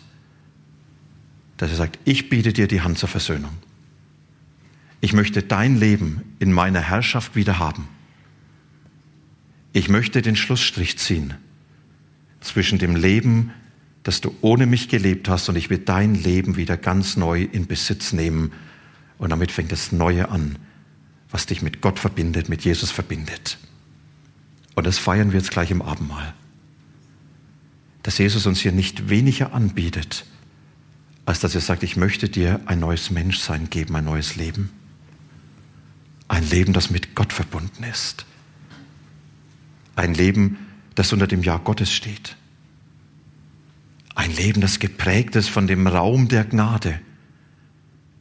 Dass 1.58 1.72
er 1.72 1.78
sagt, 1.78 2.00
ich 2.06 2.30
biete 2.30 2.54
dir 2.54 2.68
die 2.68 2.82
Hand 2.82 2.98
zur 2.98 3.10
Versöhnung. 3.10 3.52
Ich 5.06 5.14
möchte 5.14 5.44
dein 5.44 5.80
Leben 5.80 6.34
in 6.40 6.52
meiner 6.52 6.82
Herrschaft 6.82 7.36
wieder 7.36 7.60
haben. 7.60 7.88
Ich 9.72 9.88
möchte 9.88 10.24
den 10.24 10.36
Schlussstrich 10.36 10.98
ziehen 10.98 11.36
zwischen 12.42 12.80
dem 12.80 12.96
Leben, 12.96 13.52
das 14.02 14.20
du 14.20 14.36
ohne 14.42 14.66
mich 14.66 14.90
gelebt 14.90 15.30
hast, 15.30 15.48
und 15.48 15.58
ich 15.58 15.70
will 15.70 15.78
dein 15.78 16.16
Leben 16.16 16.56
wieder 16.56 16.76
ganz 16.76 17.18
neu 17.18 17.44
in 17.44 17.68
Besitz 17.68 18.14
nehmen. 18.14 18.52
Und 19.20 19.30
damit 19.30 19.52
fängt 19.52 19.72
das 19.72 19.92
Neue 19.92 20.30
an, 20.30 20.58
was 21.30 21.46
dich 21.46 21.62
mit 21.62 21.82
Gott 21.82 22.00
verbindet, 22.00 22.50
mit 22.50 22.66
Jesus 22.66 22.90
verbindet. 22.90 23.60
Und 24.74 24.88
das 24.88 24.98
feiern 24.98 25.32
wir 25.32 25.40
jetzt 25.40 25.52
gleich 25.52 25.70
im 25.70 25.84
Abendmahl. 25.84 26.34
Dass 28.02 28.18
Jesus 28.18 28.48
uns 28.48 28.60
hier 28.60 28.72
nicht 28.72 29.08
weniger 29.08 29.54
anbietet, 29.54 30.26
als 31.28 31.42
dass 31.42 31.54
er 31.54 31.62
sagt, 31.62 31.84
ich 31.84 31.96
möchte 31.96 32.28
dir 32.28 32.62
ein 32.66 32.80
neues 32.80 33.12
Menschsein 33.12 33.70
geben, 33.70 33.96
ein 33.98 34.06
neues 34.06 34.36
Leben. 34.36 34.72
Ein 36.28 36.50
Leben, 36.50 36.74
das 36.74 36.90
mit 36.90 37.16
Gott 37.16 37.34
verbunden 37.34 37.84
ist. 37.84 38.26
Ein 39.96 40.14
Leben, 40.14 40.58
das 40.96 41.14
unter 41.14 41.28
dem 41.28 41.44
Ja 41.44 41.58
Gottes 41.58 41.92
steht. 41.92 42.36
Ein 44.16 44.32
Leben, 44.32 44.62
das 44.62 44.80
geprägt 44.80 45.36
ist 45.36 45.50
von 45.50 45.68
dem 45.68 45.88
Raum 45.88 46.28
der 46.28 46.46
Gnade. 46.46 47.00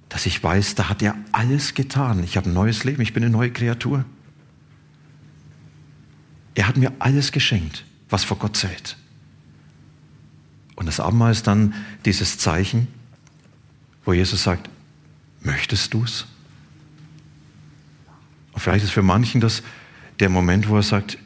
Dass 0.09 0.27
ich 0.27 0.43
weiß, 0.43 0.75
da 0.75 0.89
hat 0.89 1.03
er 1.03 1.17
alles 1.33 1.75
getan. 1.75 2.23
Ich 2.25 2.37
habe 2.37 2.51
ein 2.51 2.53
neues 2.53 2.85
Leben, 2.85 3.01
ich 3.01 3.13
bin 3.13 3.23
eine 3.23 3.33
neue 3.33 3.51
Kreatur. 3.51 4.05
Er 6.55 6.69
hat 6.69 6.77
mir 6.77 6.93
alles 6.99 7.33
geschenkt, 7.33 7.85
was 8.11 8.25
vor 8.25 8.39
Gott 8.39 8.57
zählt. 8.57 8.97
Und 10.77 10.87
das 10.87 11.01
Abendmahl 11.01 11.33
ist 11.33 11.47
dann 11.47 11.75
dieses 12.05 12.39
Zeichen, 12.39 12.89
wo 14.05 14.13
Jesus 14.13 14.43
sagt, 14.43 14.69
möchtest 15.41 15.95
du 15.95 16.05
es? 16.05 16.27
Und 18.55 18.61
vielleicht 18.61 18.85
ist 18.85 18.93
für 18.93 19.03
manchen 19.03 19.41
das 19.41 19.63
der 20.21 20.29
Moment, 20.29 20.69
wo 20.69 20.77
er 20.77 20.83
sagt, 20.83 21.19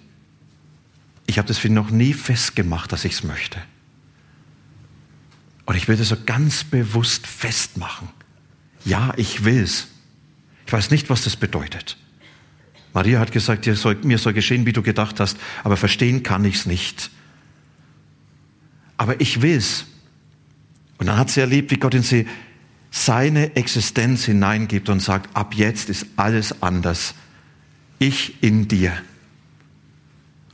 ich 1.26 1.38
habe 1.38 1.46
das 1.46 1.58
für 1.58 1.68
noch 1.68 1.90
nie 1.90 2.14
festgemacht, 2.14 2.90
dass 2.90 3.04
ich 3.04 3.12
es 3.12 3.22
möchte. 3.22 3.60
Und 5.66 5.76
ich 5.76 5.86
will 5.86 5.98
das 5.98 6.08
so 6.08 6.16
ganz 6.24 6.64
bewusst 6.64 7.26
festmachen. 7.26 8.08
Ja, 8.86 9.12
ich 9.18 9.44
will 9.44 9.62
es. 9.62 9.88
Ich 10.66 10.72
weiß 10.72 10.90
nicht, 10.90 11.10
was 11.10 11.24
das 11.24 11.36
bedeutet. 11.36 11.98
Maria 12.94 13.20
hat 13.20 13.32
gesagt, 13.32 13.66
soll, 13.66 13.96
mir 14.02 14.16
soll 14.16 14.32
geschehen, 14.32 14.64
wie 14.64 14.72
du 14.72 14.82
gedacht 14.82 15.20
hast, 15.20 15.36
aber 15.62 15.76
verstehen 15.76 16.22
kann 16.22 16.44
ich 16.46 16.56
es 16.56 16.66
nicht. 16.66 17.10
Aber 18.96 19.20
ich 19.20 19.42
will 19.42 19.56
es. 19.56 19.84
Und 20.96 21.06
dann 21.06 21.18
hat 21.18 21.30
sie 21.30 21.40
erlebt, 21.40 21.70
wie 21.70 21.76
Gott 21.76 21.94
in 21.94 22.02
sie 22.02 22.26
seine 23.04 23.56
Existenz 23.56 24.24
hineingibt 24.24 24.88
und 24.88 25.00
sagt, 25.00 25.34
ab 25.36 25.54
jetzt 25.54 25.88
ist 25.88 26.06
alles 26.16 26.62
anders. 26.62 27.14
Ich 27.98 28.42
in 28.42 28.68
dir. 28.68 28.92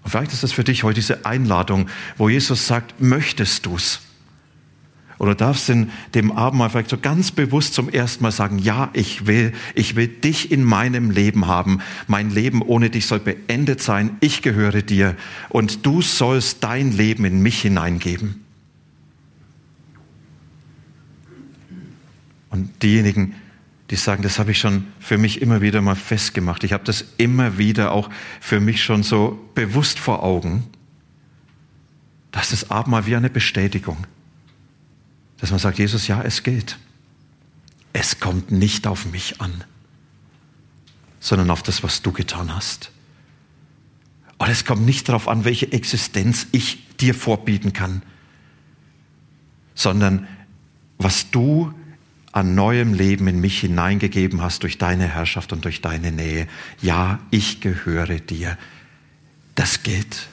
Und 0.02 0.10
vielleicht 0.10 0.32
ist 0.32 0.42
das 0.42 0.52
für 0.52 0.64
dich 0.64 0.82
heute 0.82 0.96
diese 0.96 1.24
Einladung, 1.24 1.88
wo 2.16 2.28
Jesus 2.28 2.66
sagt, 2.66 3.00
möchtest 3.00 3.66
du's? 3.66 4.00
Oder 5.18 5.34
darfst 5.34 5.70
in 5.70 5.90
dem 6.14 6.32
Abendmahl 6.32 6.70
vielleicht 6.70 6.90
so 6.90 6.98
ganz 6.98 7.30
bewusst 7.30 7.74
zum 7.74 7.88
ersten 7.88 8.22
Mal 8.22 8.32
sagen, 8.32 8.58
ja, 8.58 8.90
ich 8.92 9.26
will, 9.26 9.52
ich 9.74 9.96
will 9.96 10.08
dich 10.08 10.50
in 10.50 10.64
meinem 10.64 11.10
Leben 11.10 11.46
haben. 11.46 11.80
Mein 12.08 12.30
Leben 12.30 12.62
ohne 12.62 12.90
dich 12.90 13.06
soll 13.06 13.20
beendet 13.20 13.80
sein. 13.80 14.16
Ich 14.20 14.42
gehöre 14.42 14.82
dir 14.82 15.16
und 15.48 15.86
du 15.86 16.02
sollst 16.02 16.64
dein 16.64 16.92
Leben 16.92 17.24
in 17.24 17.40
mich 17.40 17.62
hineingeben. 17.62 18.43
Und 22.54 22.84
diejenigen, 22.84 23.34
die 23.90 23.96
sagen, 23.96 24.22
das 24.22 24.38
habe 24.38 24.52
ich 24.52 24.60
schon 24.60 24.86
für 25.00 25.18
mich 25.18 25.42
immer 25.42 25.60
wieder 25.60 25.80
mal 25.80 25.96
festgemacht. 25.96 26.62
Ich 26.62 26.72
habe 26.72 26.84
das 26.84 27.04
immer 27.16 27.58
wieder 27.58 27.90
auch 27.90 28.08
für 28.40 28.60
mich 28.60 28.84
schon 28.84 29.02
so 29.02 29.50
bewusst 29.56 29.98
vor 29.98 30.22
Augen. 30.22 30.62
Das 32.30 32.52
ist 32.52 32.70
Abendmahl 32.70 33.06
wie 33.06 33.16
eine 33.16 33.28
Bestätigung. 33.28 34.06
Dass 35.38 35.50
man 35.50 35.58
sagt, 35.58 35.80
Jesus, 35.80 36.06
ja, 36.06 36.22
es 36.22 36.44
gilt. 36.44 36.78
Es 37.92 38.20
kommt 38.20 38.52
nicht 38.52 38.86
auf 38.86 39.04
mich 39.06 39.40
an, 39.40 39.64
sondern 41.18 41.50
auf 41.50 41.64
das, 41.64 41.82
was 41.82 42.02
du 42.02 42.12
getan 42.12 42.54
hast. 42.54 42.92
Und 44.38 44.48
es 44.48 44.64
kommt 44.64 44.86
nicht 44.86 45.08
darauf 45.08 45.26
an, 45.26 45.44
welche 45.44 45.72
Existenz 45.72 46.46
ich 46.52 46.96
dir 46.98 47.16
vorbieten 47.16 47.72
kann, 47.72 48.02
sondern 49.74 50.28
was 50.98 51.32
du 51.32 51.74
an 52.34 52.56
neuem 52.56 52.94
Leben 52.94 53.28
in 53.28 53.40
mich 53.40 53.60
hineingegeben 53.60 54.42
hast 54.42 54.64
durch 54.64 54.76
deine 54.76 55.06
Herrschaft 55.06 55.52
und 55.52 55.64
durch 55.64 55.80
deine 55.80 56.10
Nähe. 56.10 56.48
Ja, 56.82 57.20
ich 57.30 57.60
gehöre 57.60 58.18
dir. 58.18 58.58
Das 59.54 59.84
gilt. 59.84 60.26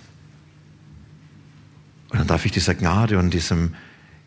Und 2.10 2.18
dann 2.18 2.26
darf 2.26 2.44
ich 2.44 2.52
dieser 2.52 2.74
Gnade 2.74 3.20
und 3.20 3.32
diesem 3.32 3.76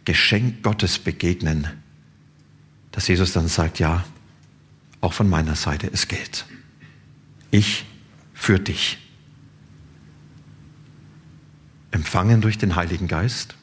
Geschenk 0.04 0.62
Gottes 0.62 1.00
begegnen, 1.00 1.66
dass 2.92 3.08
Jesus 3.08 3.32
dann 3.32 3.48
sagt, 3.48 3.80
ja, 3.80 4.04
auch 5.00 5.12
von 5.12 5.28
meiner 5.28 5.56
Seite, 5.56 5.90
es 5.92 6.06
gilt. 6.06 6.46
Ich 7.50 7.84
für 8.34 8.60
dich. 8.60 8.98
Empfangen 11.90 12.40
durch 12.40 12.56
den 12.56 12.76
Heiligen 12.76 13.08
Geist, 13.08 13.56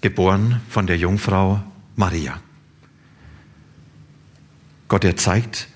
geboren 0.00 0.60
von 0.68 0.88
der 0.88 0.96
Jungfrau 0.96 1.62
Maria. 1.94 2.40
Gott, 4.90 5.04
er 5.04 5.16
zeigt, 5.16 5.68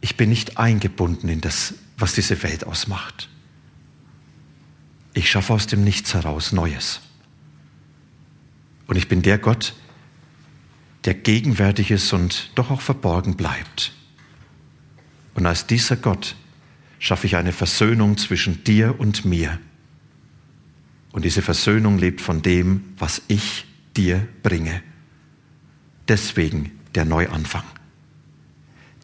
ich 0.00 0.16
bin 0.16 0.28
nicht 0.28 0.58
eingebunden 0.58 1.28
in 1.28 1.40
das, 1.40 1.74
was 1.96 2.14
diese 2.14 2.42
Welt 2.42 2.66
ausmacht. 2.66 3.28
Ich 5.14 5.30
schaffe 5.30 5.52
aus 5.52 5.68
dem 5.68 5.84
Nichts 5.84 6.14
heraus 6.14 6.50
Neues. 6.50 7.00
Und 8.88 8.96
ich 8.96 9.06
bin 9.06 9.22
der 9.22 9.38
Gott, 9.38 9.74
der 11.04 11.14
gegenwärtig 11.14 11.92
ist 11.92 12.12
und 12.12 12.50
doch 12.56 12.72
auch 12.72 12.80
verborgen 12.80 13.36
bleibt. 13.36 13.92
Und 15.34 15.46
als 15.46 15.68
dieser 15.68 15.94
Gott 15.94 16.34
schaffe 16.98 17.28
ich 17.28 17.36
eine 17.36 17.52
Versöhnung 17.52 18.18
zwischen 18.18 18.64
dir 18.64 18.98
und 18.98 19.24
mir. 19.24 19.60
Und 21.12 21.24
diese 21.24 21.42
Versöhnung 21.42 21.98
lebt 21.98 22.20
von 22.20 22.42
dem, 22.42 22.94
was 22.98 23.22
ich 23.28 23.64
dir 23.96 24.26
bringe. 24.42 24.82
Deswegen 26.08 26.72
der 26.96 27.04
Neuanfang. 27.04 27.62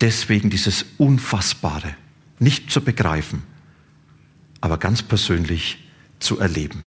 Deswegen 0.00 0.50
dieses 0.50 0.84
Unfassbare, 0.98 1.94
nicht 2.38 2.70
zu 2.70 2.82
begreifen, 2.82 3.42
aber 4.60 4.78
ganz 4.78 5.02
persönlich 5.02 5.84
zu 6.18 6.38
erleben. 6.38 6.82